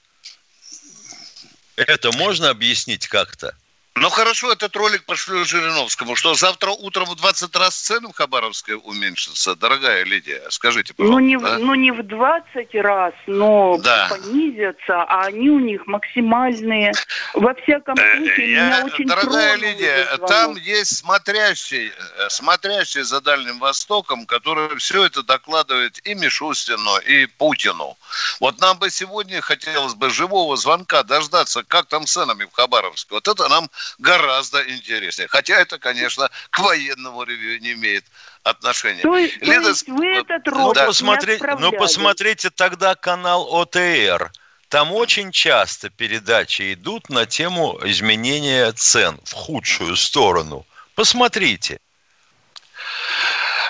[1.76, 3.54] Это можно объяснить как-то?
[3.96, 8.74] Ну хорошо, этот ролик пошлю Жириновскому, что завтра утром в 20 раз цены в Хабаровске
[8.74, 10.42] уменьшатся, дорогая Лидия.
[10.50, 11.22] Скажите, Ну пожалуйста.
[11.22, 11.38] не, а?
[11.38, 14.08] в- ну, не в 20 раз, но Да.
[14.10, 16.92] понизятся, а они у них максимальные.
[17.34, 23.60] Во всяком случае, меня Я, очень дорогая Лидия, там есть смотрящий, э, смотрящий за Дальним
[23.60, 27.96] Востоком, который все это докладывает и Мишустину, и Путину.
[28.40, 33.14] Вот нам бы сегодня хотелось бы живого звонка дождаться, как там с ценами в Хабаровске.
[33.14, 35.28] Вот это нам гораздо интереснее.
[35.28, 38.04] Хотя это, конечно, к военному ревью не имеет
[38.42, 39.02] отношения.
[39.02, 43.48] То есть, то Лида, есть вы этот Ну, ролик не посмотрите, ну, посмотрите тогда канал
[43.50, 44.30] ОТР.
[44.68, 50.66] Там очень часто передачи идут на тему изменения цен в худшую сторону.
[50.94, 51.78] Посмотрите.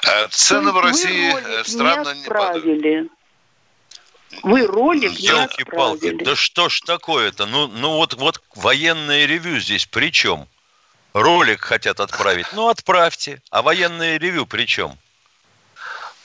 [0.06, 3.10] э, цены в То России э, странно не не падают.
[4.42, 7.46] Вы ролик Елки-палки, да что ж такое-то?
[7.46, 10.48] Ну, ну вот, вот военное ревю здесь при чем?
[11.12, 12.46] Ролик хотят отправить.
[12.52, 13.40] Ну, отправьте.
[13.50, 14.98] А военное ревю при чем?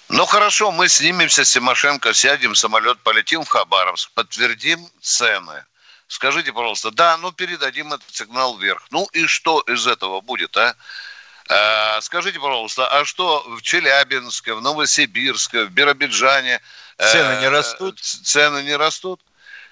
[0.09, 5.63] Ну хорошо, мы снимемся с Тимошенко, сядем в самолет, полетим в Хабаровск, подтвердим цены.
[6.07, 8.87] Скажите, пожалуйста, да, ну передадим этот сигнал вверх.
[8.89, 10.75] Ну и что из этого будет, а?
[11.47, 16.59] А, скажите, пожалуйста, а что в Челябинске, в Новосибирске, в Биробиджане
[16.99, 17.99] Цены не растут?
[17.99, 19.21] ц- Цены не растут?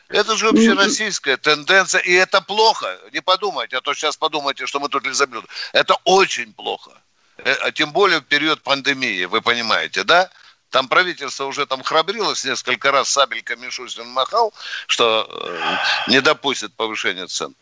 [0.10, 2.98] Это же общероссийская тенденция, и это плохо.
[3.12, 5.46] Не подумайте, а то сейчас подумайте, что мы тут лизоблюд.
[5.74, 6.92] Это очень плохо.
[7.38, 10.30] Э, а Тем более в период пандемии, вы понимаете, да?
[10.70, 14.54] Там правительство уже там храбрилось несколько раз, сабелька Мишустин махал,
[14.88, 17.54] что э, не допустит повышения цен.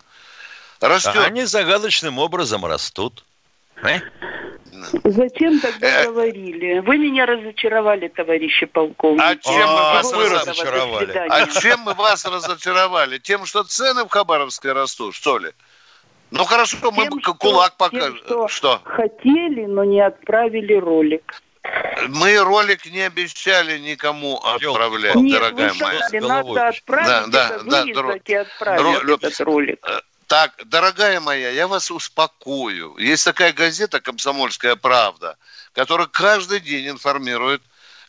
[0.80, 1.16] Растет.
[1.16, 3.24] А они загадочным образом растут.
[3.84, 4.00] Э?
[5.04, 6.80] Зачем тогда говорили?
[6.80, 9.24] Вы меня разочаровали, товарищи полковники.
[9.24, 11.12] А чем мы вас разочаровали?
[11.30, 13.18] А чем мы вас разочаровали?
[13.20, 15.52] Тем, что цены в Хабаровске растут, что ли?
[16.32, 18.18] Ну хорошо, мы Тем, бы кулак покажем.
[18.18, 18.82] Тем, что, Что?
[18.84, 21.42] хотели, но не отправили ролик.
[22.10, 26.00] Мы ролик не обещали никому отправлять, Нет, дорогая вы моя.
[26.00, 27.84] сказали, надо отправить, Да, да, это да,
[28.26, 29.88] и отправить Ро- этот ролик.
[30.28, 32.98] Так, дорогая моя, я вас успокою.
[32.98, 35.38] Есть такая газета «Комсомольская правда»,
[35.74, 37.62] которая каждый день информирует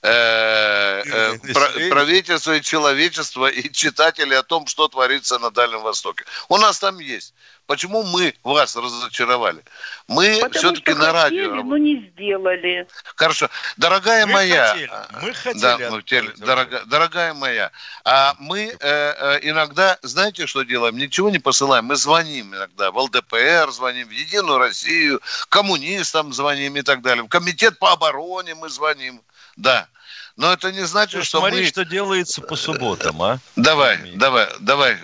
[0.07, 6.25] э, э, про- правительство и человечество и читателей о том, что творится на Дальнем Востоке.
[6.49, 7.35] У нас там есть.
[7.67, 9.61] Почему мы вас разочаровали?
[10.07, 11.69] Мы Потому все-таки на радио хотели, работаем.
[11.69, 12.87] но не сделали.
[13.17, 13.51] Хорошо.
[13.77, 14.69] Дорогая Мы моя.
[14.69, 14.91] хотели,
[15.23, 16.29] мы хотели Да, мы хотели.
[16.37, 17.73] Дорога- дорогая моя.
[18.05, 20.97] А мы э, э, иногда, знаете, что делаем?
[20.97, 21.87] Ничего не посылаем.
[21.87, 27.25] Мы звоним иногда в ЛДПР, звоним в Единую Россию, коммунистам звоним и так далее.
[27.25, 29.21] В Комитет по обороне мы звоним.
[29.57, 29.89] Да.
[30.37, 31.67] Но это не значит, что Смотри, мы...
[31.67, 33.39] что делается по субботам, а?
[33.57, 34.99] Давай, давай, давай,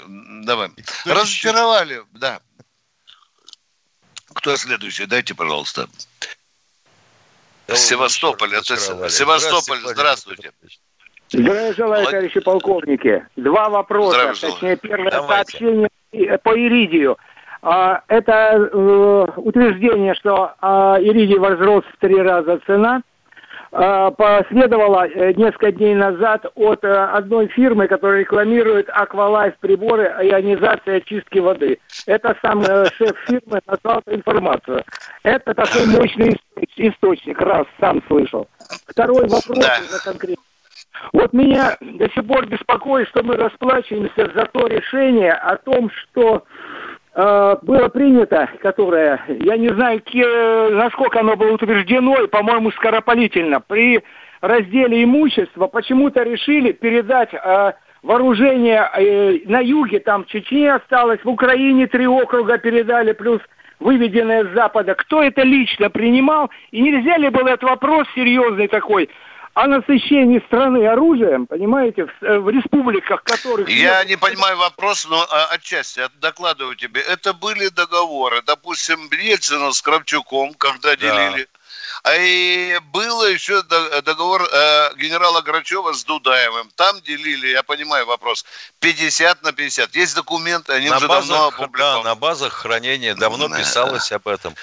[0.44, 0.70] давай.
[1.06, 2.40] Разочаровали, да.
[4.34, 5.06] Кто следующий?
[5.06, 5.88] Дайте, пожалуйста.
[7.68, 8.54] Севастополь.
[8.54, 9.78] Это Севастополь.
[9.84, 10.52] Здравствуйте.
[11.30, 13.26] Здравия желаю, товарищи полковники.
[13.36, 15.50] Два вопроса, точнее, первое Давайте.
[15.50, 17.16] сообщение по Иридию.
[17.62, 23.02] А, это э, утверждение, что а, Иридий возрос в три раза цена,
[23.74, 30.98] а, последовало э, несколько дней назад от э, одной фирмы, которая рекламирует Аквалайф приборы ионизации
[30.98, 31.78] очистки воды.
[32.06, 34.84] Это сам шеф фирмы назвал эту информацию.
[35.22, 36.36] Это такой мощный
[36.76, 38.46] источник, раз, сам слышал.
[38.86, 39.78] Второй вопрос да.
[40.04, 40.44] конкретно.
[41.14, 46.36] Вот меня до сих пор беспокоит, что мы расплачиваемся за то решение о том, что
[46.36, 46.81] э,
[47.14, 50.02] было принято, которое, я не знаю,
[50.72, 54.02] насколько оно было утверждено, и, по-моему, скоропалительно, при
[54.42, 57.72] разделе имущества почему-то решили передать э,
[58.02, 63.40] вооружение э, на юге, там Чечне осталось, в Украине три округа передали, плюс
[63.78, 64.94] выведенное с Запада.
[64.94, 66.50] Кто это лично принимал?
[66.72, 69.08] И нельзя ли был этот вопрос серьезный такой
[69.54, 73.68] о насыщении страны оружием, понимаете, в, э, в республиках, которых...
[73.68, 74.08] Я нет...
[74.10, 77.02] не понимаю вопрос, но а, отчасти докладываю тебе.
[77.02, 80.96] Это были договоры, допустим, Ельцина с Кравчуком, когда да.
[80.96, 81.48] делили
[82.16, 86.70] и было еще договор э, генерала Грачева с Дудаевым.
[86.74, 88.44] Там делили, я понимаю вопрос,
[88.80, 89.94] 50 на 50.
[89.94, 92.02] Есть документы, они на уже базах, давно опубликованы.
[92.02, 93.58] Да, на базах хранения давно да.
[93.58, 94.54] писалось об этом.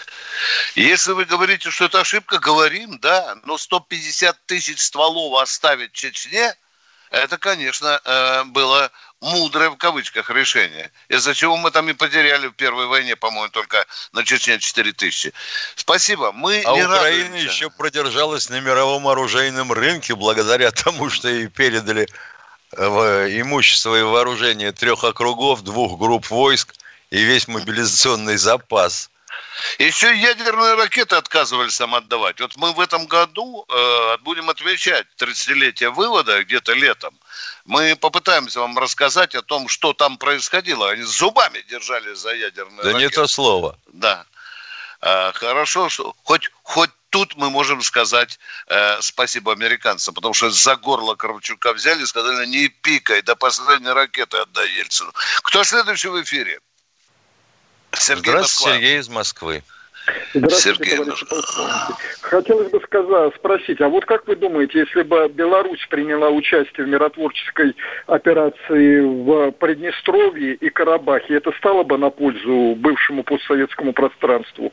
[0.76, 3.38] Если вы говорите, что это ошибка, говорим, да.
[3.44, 6.56] Но 150 тысяч стволов оставить Чечне,
[7.10, 10.92] это, конечно, э, было мудрое в кавычках решение.
[11.10, 15.34] Из-за чего мы там и потеряли в Первой войне, по-моему, только на Чечне 4 тысячи.
[15.76, 16.32] Спасибо.
[16.32, 17.46] Мы а не Украина радуемся.
[17.46, 22.08] еще продержалась на мировом оружейном рынке благодаря тому, что ей передали
[22.78, 26.74] э, имущество и вооружение трех округов, двух групп войск
[27.10, 29.10] и весь мобилизационный запас.
[29.78, 32.40] Еще ядерные ракеты отказывались нам отдавать.
[32.40, 37.14] Вот мы в этом году э, будем отмечать 30-летие вывода где-то летом–
[37.70, 40.90] мы попытаемся вам рассказать о том, что там происходило.
[40.90, 43.04] Они зубами держали за ядерные Да ракеты.
[43.04, 43.78] не то слово.
[43.94, 44.26] Да.
[45.02, 50.78] А, хорошо, что хоть, хоть тут мы можем сказать э, спасибо американцам, потому что за
[50.78, 55.14] горло Кравчука взяли и сказали, не пикай, до последней ракеты отдай Ельцину.
[55.44, 56.60] Кто следующий в эфире?
[57.94, 58.74] Сергей Здравствуйте, Москва.
[58.74, 59.64] Сергей из Москвы.
[60.34, 60.98] Здравствуйте, Сергей.
[60.98, 61.94] полковники.
[62.22, 66.90] Хотелось бы сказать, спросить, а вот как вы думаете, если бы Беларусь приняла участие в
[66.90, 67.76] миротворческой
[68.08, 74.72] операции в Приднестровье и Карабахе, это стало бы на пользу бывшему постсоветскому пространству?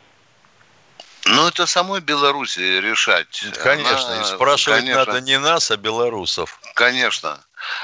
[1.26, 3.44] Ну, это самой Беларуси решать.
[3.62, 6.60] Конечно, Она, и спрашивать конечно, надо не нас, а белорусов.
[6.74, 7.40] Конечно.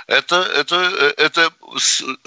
[0.07, 0.77] Это, это,
[1.17, 1.51] это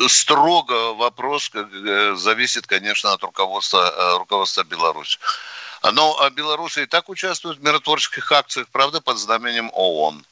[0.08, 5.20] строго вопрос, э, зависит, конечно, от руководства, э, руководства Беларуси.
[5.84, 10.26] Но а Беларусь и так участвует в миротворческих акциях, правда, под знаменем ООН.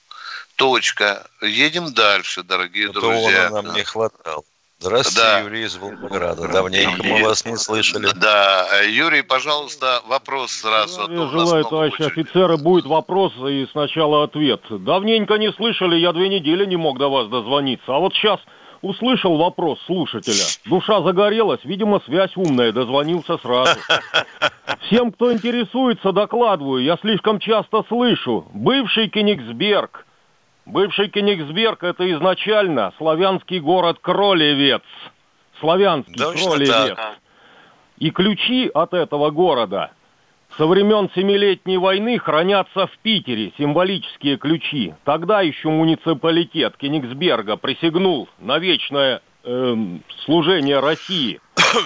[0.55, 1.27] Точка.
[1.41, 3.49] Едем дальше, дорогие Это друзья.
[3.49, 4.43] ООН нам не хватало.
[4.83, 5.39] Здравствуйте, да.
[5.39, 6.49] Юрий из Волгограда.
[6.49, 8.09] Давненько мы вас не слышали.
[8.15, 11.09] Да, Юрий, пожалуйста, вопрос сразу.
[11.09, 14.61] Я желаю, товарищи офицеры, будет вопрос и сначала ответ.
[14.69, 17.95] Давненько не слышали, я две недели не мог до вас дозвониться.
[17.95, 18.41] А вот сейчас
[18.81, 20.43] услышал вопрос слушателя.
[20.65, 23.79] Душа загорелась, видимо, связь умная, дозвонился сразу.
[24.87, 28.47] Всем, кто интересуется, докладываю, я слишком часто слышу.
[28.53, 30.05] Бывший Кенигсберг–
[30.65, 34.83] Бывший Кенигсберг– это изначально славянский город Кролевец.
[35.59, 36.95] Славянский Точно Кролевец.
[36.95, 37.17] Так.
[37.97, 39.91] И ключи от этого города
[40.57, 44.93] со времен Семилетней войны хранятся в Питере, символические ключи.
[45.03, 49.75] Тогда еще муниципалитет Кенигсберга присягнул на вечное э,
[50.25, 51.41] служение России.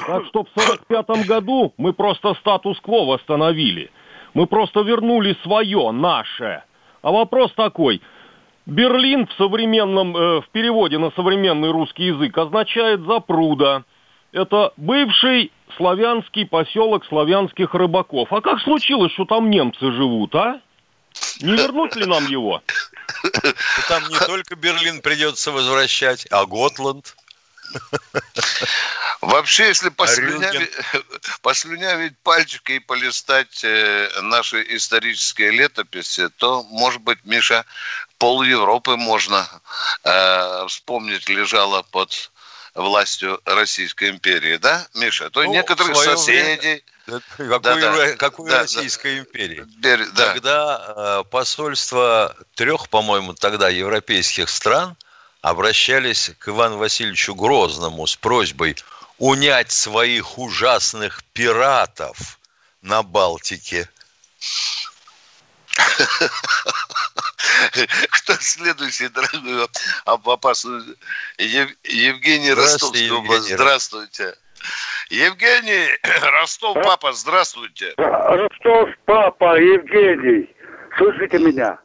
[0.06, 3.90] Так что в 1945 году мы просто статус-кво восстановили.
[4.34, 6.64] Мы просто вернули свое, наше.
[7.02, 8.02] А вопрос такой–
[8.68, 13.86] Берлин в современном, э, в переводе на современный русский язык означает запруда.
[14.34, 18.32] Это бывший славянский поселок славянских рыбаков.
[18.34, 20.60] А как случилось, что там немцы живут, а?
[21.42, 22.62] Не вернуть ли нам его?
[23.88, 27.16] Там не только Берлин придется возвращать, а Готланд.
[29.22, 30.72] Вообще, если послюнявить,
[31.42, 37.66] послюнявить пальчики и полистать э, наши исторические летописи, то, может быть, Миша,
[38.20, 39.48] пол Европы можно
[40.04, 42.32] э, вспомнить лежало под
[42.76, 45.30] властью Российской империи, да, Миша?
[45.30, 46.84] То ну, некоторых соседей...
[47.08, 49.66] Какой, да, да, какой да, Российской да, империи?
[50.14, 50.34] Да.
[50.34, 54.98] Когда э, посольство трех, по-моему, тогда европейских стран
[55.42, 58.76] обращались к Ивану Васильевичу Грозному с просьбой
[59.18, 62.40] унять своих ужасных пиратов
[62.82, 63.90] на Балтике.
[68.10, 69.68] Кто следующий, дорогой
[70.06, 70.82] опасный?
[71.38, 72.54] Евгений
[73.12, 73.54] область.
[73.54, 74.36] Здравствуйте.
[75.10, 75.88] Евгений,
[76.22, 77.94] Ростов, папа, здравствуйте.
[77.98, 80.54] Ростов, папа, Евгений.
[80.98, 81.80] Слышите меня?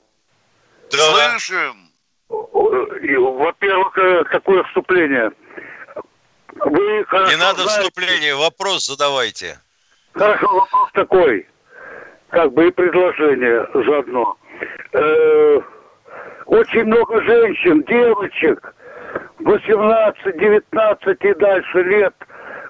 [0.90, 1.32] Да.
[1.38, 1.91] Слышим.
[2.32, 5.32] Во-первых, э, какое вступление?
[6.54, 7.82] Вы Не надо знаете...
[7.82, 9.58] вступление, вопрос задавайте.
[10.12, 11.46] Хорошо, вопрос такой.
[12.30, 14.36] Как бы и предложение заодно.
[14.92, 15.60] Э,
[16.46, 18.74] очень много женщин, девочек,
[19.40, 22.14] 18, 19 и дальше лет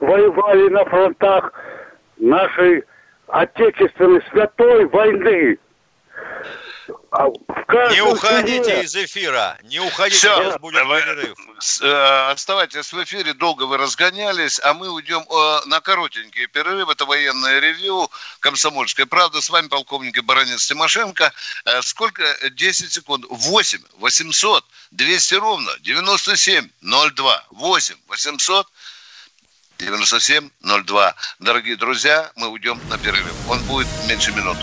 [0.01, 1.53] воевали на фронтах
[2.19, 2.85] нашей
[3.29, 5.59] отечественной святой войны.
[7.11, 7.29] А
[7.91, 11.39] не уходите из эфира, не уходите, Все, сейчас будет перерыв.
[11.81, 16.89] Э, оставайтесь в эфире, долго вы разгонялись, а мы уйдем э, на коротенький перерыв.
[16.89, 18.11] Это военное ревью
[18.41, 19.41] «Комсомольская правда».
[19.41, 21.33] С вами полковник Баранец Тимошенко.
[21.65, 22.25] Э, сколько?
[22.51, 23.27] 10 секунд.
[23.29, 28.67] 8 800 200 ровно 97 02 8 800
[29.79, 31.15] 97 02.
[31.39, 33.35] Дорогие друзья, мы уйдем на перерыв.
[33.49, 34.63] Он будет меньше минуты.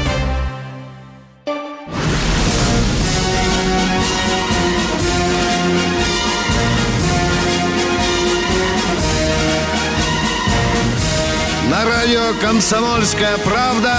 [12.11, 13.93] Радио «Комсомольская правда»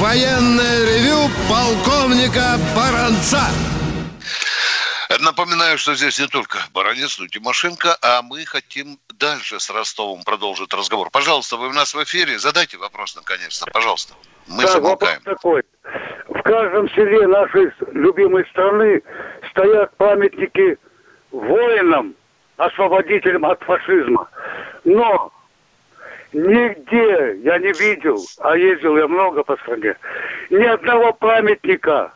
[0.00, 3.42] военное ревю полковника Баранца.
[5.20, 10.24] Напоминаю, что здесь не только Баранец, но и Тимошенко, а мы хотим дальше с Ростовом
[10.24, 11.10] продолжить разговор.
[11.12, 14.14] Пожалуйста, вы у нас в эфире, задайте вопрос наконец-то, пожалуйста.
[14.48, 15.20] Мы да, замолкаем.
[15.22, 15.62] такой.
[16.28, 19.00] В каждом селе нашей любимой страны
[19.50, 20.76] стоят памятники
[21.30, 22.16] воинам,
[22.56, 24.28] освободителям от фашизма.
[24.82, 25.30] Но
[26.34, 29.96] Нигде я не видел, а ездил я много по стране,
[30.50, 32.12] ни одного памятника,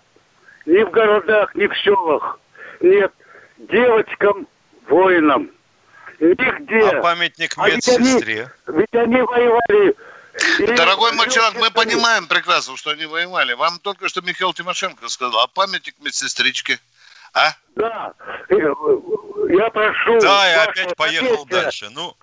[0.67, 2.41] ни в городах, ни в селах.
[2.81, 3.13] Нет,
[3.59, 4.49] девочкам,
[4.89, 5.51] воинам.
[6.19, 6.81] Нигде.
[6.81, 8.51] А памятник медсестре?
[8.67, 9.97] А ведь, они, ведь они воевали
[10.77, 13.53] Дорогой мой человек, мы понимаем прекрасно, что они воевали.
[13.55, 16.79] Вам только что Михаил Тимошенко сказал, а памятник медсестричке?
[17.35, 17.53] А?
[17.77, 18.13] Да.
[18.49, 20.19] Э, я прошу.
[20.21, 21.89] Да, и опять поехал дальше.
[21.91, 22.17] Ну,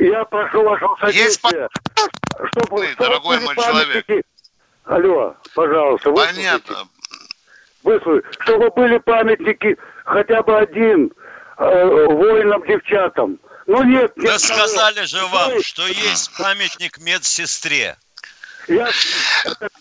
[0.00, 1.68] я прошу вашего содействия.
[1.96, 2.52] Есть...
[2.52, 4.26] Чтобы, Ты, дорогой мой человек.
[4.84, 6.10] Алло, пожалуйста.
[6.12, 6.88] Понятно.
[7.82, 8.28] Выслушайте.
[8.40, 11.12] Чтобы были памятники хотя бы один
[11.58, 13.38] э, воинам-девчатам.
[13.66, 14.26] Ну нет, нет.
[14.26, 17.96] Да сказали же вам, что есть памятник медсестре.
[18.68, 18.90] Я...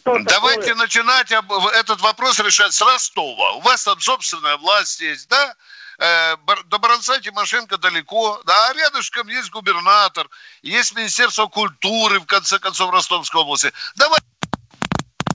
[0.06, 0.76] Давайте такое?
[0.76, 3.54] начинать этот вопрос решать с Ростова.
[3.54, 5.54] У вас там собственная власть есть, да?
[6.00, 10.28] Э, до Баранца Тимошенко далеко, да, а рядышком есть губернатор,
[10.62, 13.72] есть Министерство культуры, в конце концов, Ростовской области.
[13.96, 14.20] Давай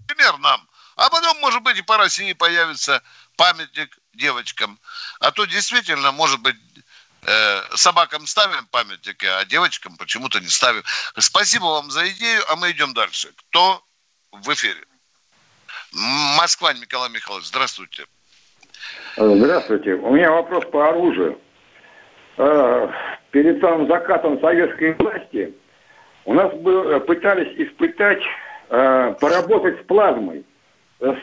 [0.07, 0.67] пример нам.
[0.97, 3.03] А потом, может быть, и по России появится
[3.37, 4.79] памятник девочкам.
[5.21, 6.57] А то действительно, может быть,
[7.23, 10.85] э, собакам ставим памятники, а девочкам почему-то не ставим.
[11.19, 13.33] Спасибо вам за идею, а мы идем дальше.
[13.37, 13.85] Кто
[14.31, 14.85] в эфире?
[15.93, 18.07] Москва, Николай Михайлович, здравствуйте.
[19.17, 19.95] Здравствуйте.
[19.95, 21.39] У меня вопрос по оружию.
[22.37, 22.89] Э,
[23.31, 25.55] перед самым закатом советской власти
[26.25, 28.23] у нас э, пытались испытать,
[28.71, 30.45] э, поработать с плазмой.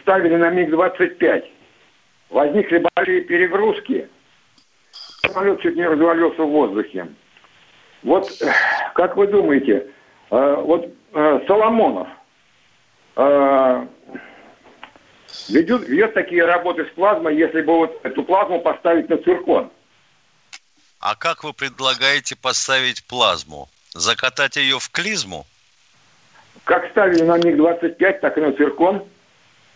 [0.01, 1.45] Ставили на МиГ-25.
[2.29, 4.07] Возникли большие перегрузки.
[5.25, 7.07] Самолет чуть не развалился в воздухе.
[8.03, 8.29] Вот,
[8.95, 9.87] как вы думаете,
[10.29, 12.07] вот Соломонов
[15.49, 19.71] ведет, ведет такие работы с плазмой, если бы вот эту плазму поставить на циркон.
[20.99, 23.69] А как вы предлагаете поставить плазму?
[23.93, 25.45] Закатать ее в клизму?
[26.63, 29.03] Как ставили на МиГ-25, так и на циркон.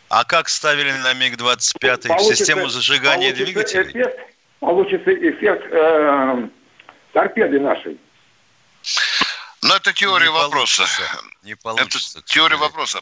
[0.09, 3.91] А как ставили на МиГ-25 получится, систему зажигания получится двигателей?
[3.91, 4.19] Эффект,
[4.59, 6.47] получится эффект э,
[7.13, 7.99] торпеды нашей.
[9.63, 10.83] Ну, это теория не вопроса.
[10.83, 11.25] Получится.
[11.41, 12.19] Не получится.
[12.19, 13.01] Это теория вопроса.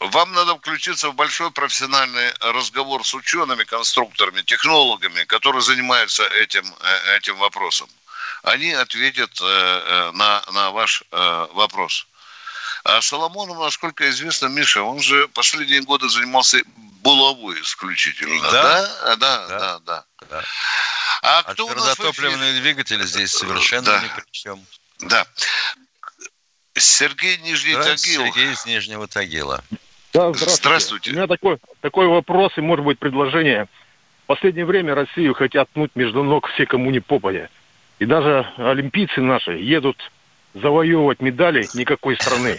[0.00, 7.16] Вам надо включиться в большой профессиональный разговор с учеными, конструкторами, технологами, которые занимаются этим, э,
[7.16, 7.88] этим вопросом.
[8.44, 12.06] они ответят э, на, на ваш вопрос.
[12.84, 16.62] А Соломонов, насколько известно, Миша, он же последние годы занимался
[17.02, 18.50] булавой исключительно.
[18.50, 18.82] Да?
[18.82, 19.78] Да, да, да.
[19.80, 20.04] да.
[20.30, 20.44] да.
[21.22, 24.02] А, а кто у нас топливные двигатели здесь совершенно да.
[24.02, 24.64] ни при чем.
[25.00, 25.26] Да.
[26.74, 28.24] Сергей Нижний Тагил.
[28.24, 29.64] Сергей из Нижнего Тагила.
[30.18, 30.62] Да, здравствуйте.
[30.62, 31.10] здравствуйте.
[31.10, 33.68] У меня такой, такой вопрос и, может быть, предложение.
[34.24, 37.48] В последнее время Россию хотят пнуть между ног все, кому не попадя.
[38.00, 39.96] И даже олимпийцы наши едут
[40.54, 42.58] завоевывать медали никакой страны.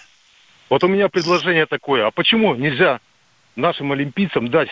[0.69, 2.07] Вот у меня предложение такое.
[2.07, 3.01] А почему нельзя
[3.57, 4.69] нашим олимпийцам дать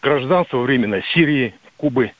[0.00, 2.12] гражданство временно Сирии, Кубы?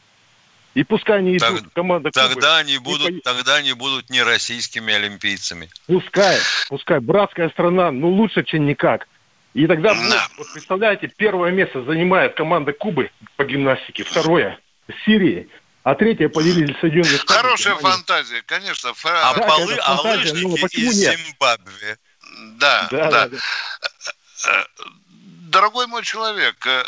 [0.75, 2.29] И пускай они идут, так, команда Кубы.
[2.29, 3.33] Тогда они, будут, по...
[3.33, 5.71] тогда они будут не российскими олимпийцами.
[5.87, 6.37] Пускай,
[6.69, 7.01] пускай.
[7.01, 9.09] Братская страна, ну лучше, чем никак.
[9.55, 14.59] И тогда, вот, вот, представляете, первое место занимает команда Кубы по гимнастике, второе–
[15.05, 15.49] Сирии,
[15.83, 17.41] а третье поделили Соединенные Штаты.
[17.41, 18.93] Хорошая фантазия, конечно.
[18.95, 19.31] Фра...
[19.31, 21.19] А, да, полы, а лыжники ну, из нет?
[21.19, 21.99] Зимбабве.
[22.57, 23.11] Да, да.
[23.11, 23.29] да.
[23.29, 23.39] да.
[24.49, 24.65] Э,
[25.51, 26.83] дорогой мой человек, э, э,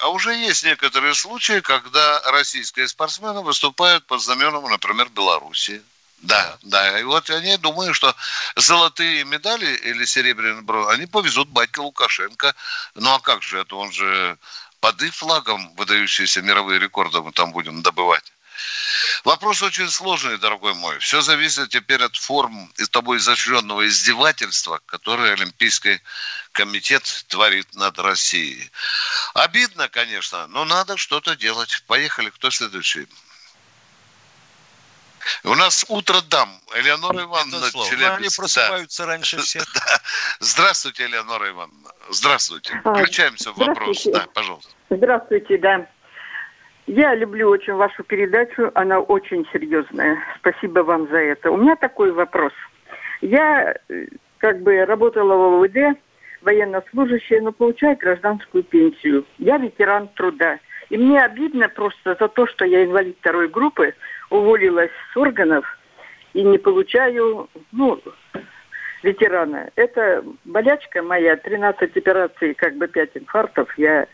[0.00, 5.82] а уже есть некоторые случаи, когда российские спортсмены выступают под знаменом, например, Беларуси.
[6.22, 6.98] Да, да.
[6.98, 8.14] И вот они думаю, что
[8.56, 12.54] золотые медали или серебряные бронзы, они повезут батька Лукашенко.
[12.94, 13.76] Ну а как же это?
[13.76, 14.36] Он же
[14.80, 18.24] под их флагом выдающиеся мировые рекорды мы там будем добывать.
[19.24, 20.98] Вопрос очень сложный, дорогой мой.
[20.98, 26.00] Все зависит теперь от форм из тобой изощренного издевательства, которое Олимпийский
[26.52, 28.70] комитет творит над Россией.
[29.34, 31.84] Обидно, конечно, но надо что-то делать.
[31.86, 32.30] Поехали.
[32.30, 33.06] Кто следующий?
[35.44, 36.48] У нас утро дам.
[36.76, 37.98] Элеонора Ивановна Челябинск.
[38.00, 39.08] Ну, они просыпаются да.
[39.08, 39.64] раньше всех.
[39.74, 39.80] Да.
[40.40, 41.90] Здравствуйте, Элеонора Ивановна.
[42.10, 42.80] Здравствуйте.
[42.84, 44.04] А, Включаемся в вопрос.
[44.04, 44.70] Да, пожалуйста.
[44.90, 45.86] Здравствуйте, да.
[46.86, 50.18] Я люблю очень вашу передачу, она очень серьезная.
[50.38, 51.50] Спасибо вам за это.
[51.50, 52.52] У меня такой вопрос.
[53.20, 54.06] Я э,
[54.38, 55.98] как бы работала в ОВД,
[56.40, 59.26] военнослужащая, но получаю гражданскую пенсию.
[59.38, 60.58] Я ветеран труда.
[60.88, 63.94] И мне обидно просто за то, что я инвалид второй группы,
[64.30, 65.64] уволилась с органов
[66.34, 68.00] и не получаю, ну,
[69.02, 69.70] ветерана.
[69.76, 73.76] Это болячка моя, 13 операций, как бы 5 инфарктов.
[73.78, 74.06] Я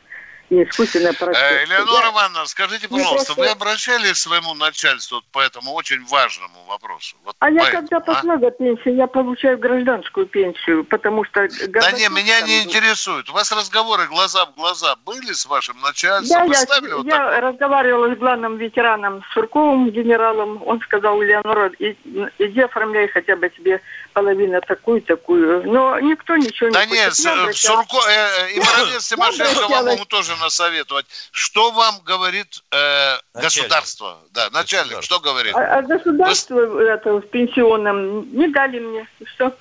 [0.50, 1.60] искусственное порождение.
[1.60, 3.40] Э, Элеонора Ивановна, скажите, пожалуйста, просто...
[3.40, 7.16] вы обращались к своему начальству по этому очень важному вопросу?
[7.24, 8.36] Вот а я когда пошла а?
[8.38, 11.48] до пенсии, я получаю гражданскую пенсию, потому что...
[11.68, 13.28] Да не, меня не интересует.
[13.28, 16.50] У вас разговоры глаза в глаза были с вашим начальством?
[16.50, 20.62] Да, я, вот я разговаривала с главным ветераном Сурковым, генералом.
[20.66, 23.80] Он сказал, Элеонора, иди оформляй хотя бы себе
[24.14, 25.70] половину такую-такую.
[25.70, 27.14] Но никто ничего да не Да нет,
[27.56, 31.06] Сурко, э, и Боровец Тимошенко вам тоже насоветовать.
[31.32, 34.18] Что вам говорит э, государство?
[34.30, 35.54] Да, начальник, что говорит?
[35.54, 36.84] А, а государство Вы...
[36.84, 39.08] это, в пенсионном не дали мне.
[39.34, 39.54] Что?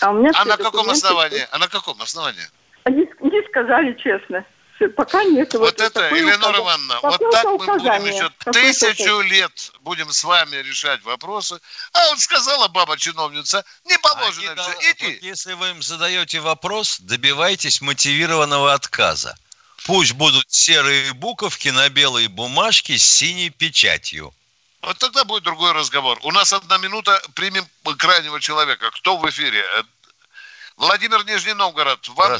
[0.00, 1.46] А, у меня а на каком основании?
[1.50, 2.44] А на каком основании?
[2.84, 4.44] Они не сказали честно.
[4.88, 5.52] Пока нет.
[5.54, 10.56] Вот, вот это, Еленора Ивановна, вот так мы будем еще тысячу лет будем с вами
[10.56, 11.60] решать вопросы.
[11.92, 15.14] А вот сказала баба-чиновница, не положено а все, иди.
[15.14, 19.36] Вот если вы им задаете вопрос, добивайтесь мотивированного отказа.
[19.84, 24.32] Пусть будут серые буковки на белой бумажке с синей печатью.
[24.82, 26.18] Вот тогда будет другой разговор.
[26.22, 27.66] У нас одна минута, примем
[27.98, 28.90] крайнего человека.
[28.92, 29.64] Кто в эфире?
[30.80, 31.98] Владимир Нижний Новгород.
[32.16, 32.38] Вам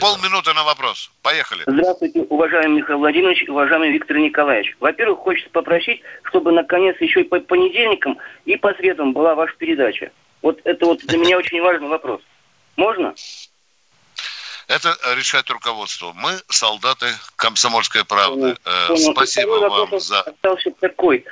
[0.00, 1.10] полминуты на вопрос.
[1.22, 1.64] Поехали.
[1.66, 4.76] Здравствуйте, уважаемый Михаил Владимирович, уважаемый Виктор Николаевич.
[4.78, 10.12] Во-первых, хочется попросить, чтобы наконец еще и по понедельникам и по средам была ваша передача.
[10.40, 12.20] Вот это вот для меня очень важный вопрос.
[12.76, 13.12] Можно?
[14.68, 16.12] Это решает руководство.
[16.14, 18.56] Мы солдаты комсомольской правды.
[18.64, 20.20] Э, спасибо Второй вам за...
[20.20, 21.24] Остался такой.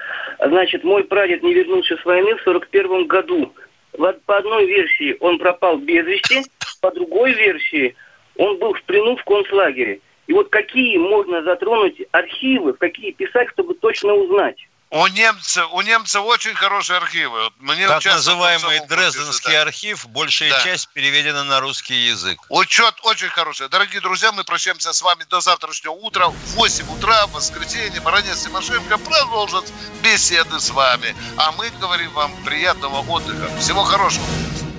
[0.44, 3.54] Значит, мой прадед не вернулся с войны в 41 году.
[3.92, 6.42] По одной версии он пропал без вести,
[6.80, 7.94] по другой версии
[8.36, 10.00] он был в плену в концлагере.
[10.26, 14.56] И вот какие можно затронуть архивы, какие писать, чтобы точно узнать?
[14.92, 17.50] У немцев, у немцев очень хорошие архивы.
[17.60, 19.62] Мне так называемый Дрезденский да.
[19.62, 20.62] архив, большая да.
[20.62, 22.38] часть переведена на русский язык.
[22.50, 23.70] Учет очень хороший.
[23.70, 26.28] Дорогие друзья, мы прощаемся с вами до завтрашнего утра.
[26.28, 29.64] В 8 утра, в воскресенье, Баранец Тимошенко продолжит
[30.02, 31.16] беседы с вами.
[31.38, 33.48] А мы говорим вам приятного отдыха.
[33.58, 34.26] Всего хорошего.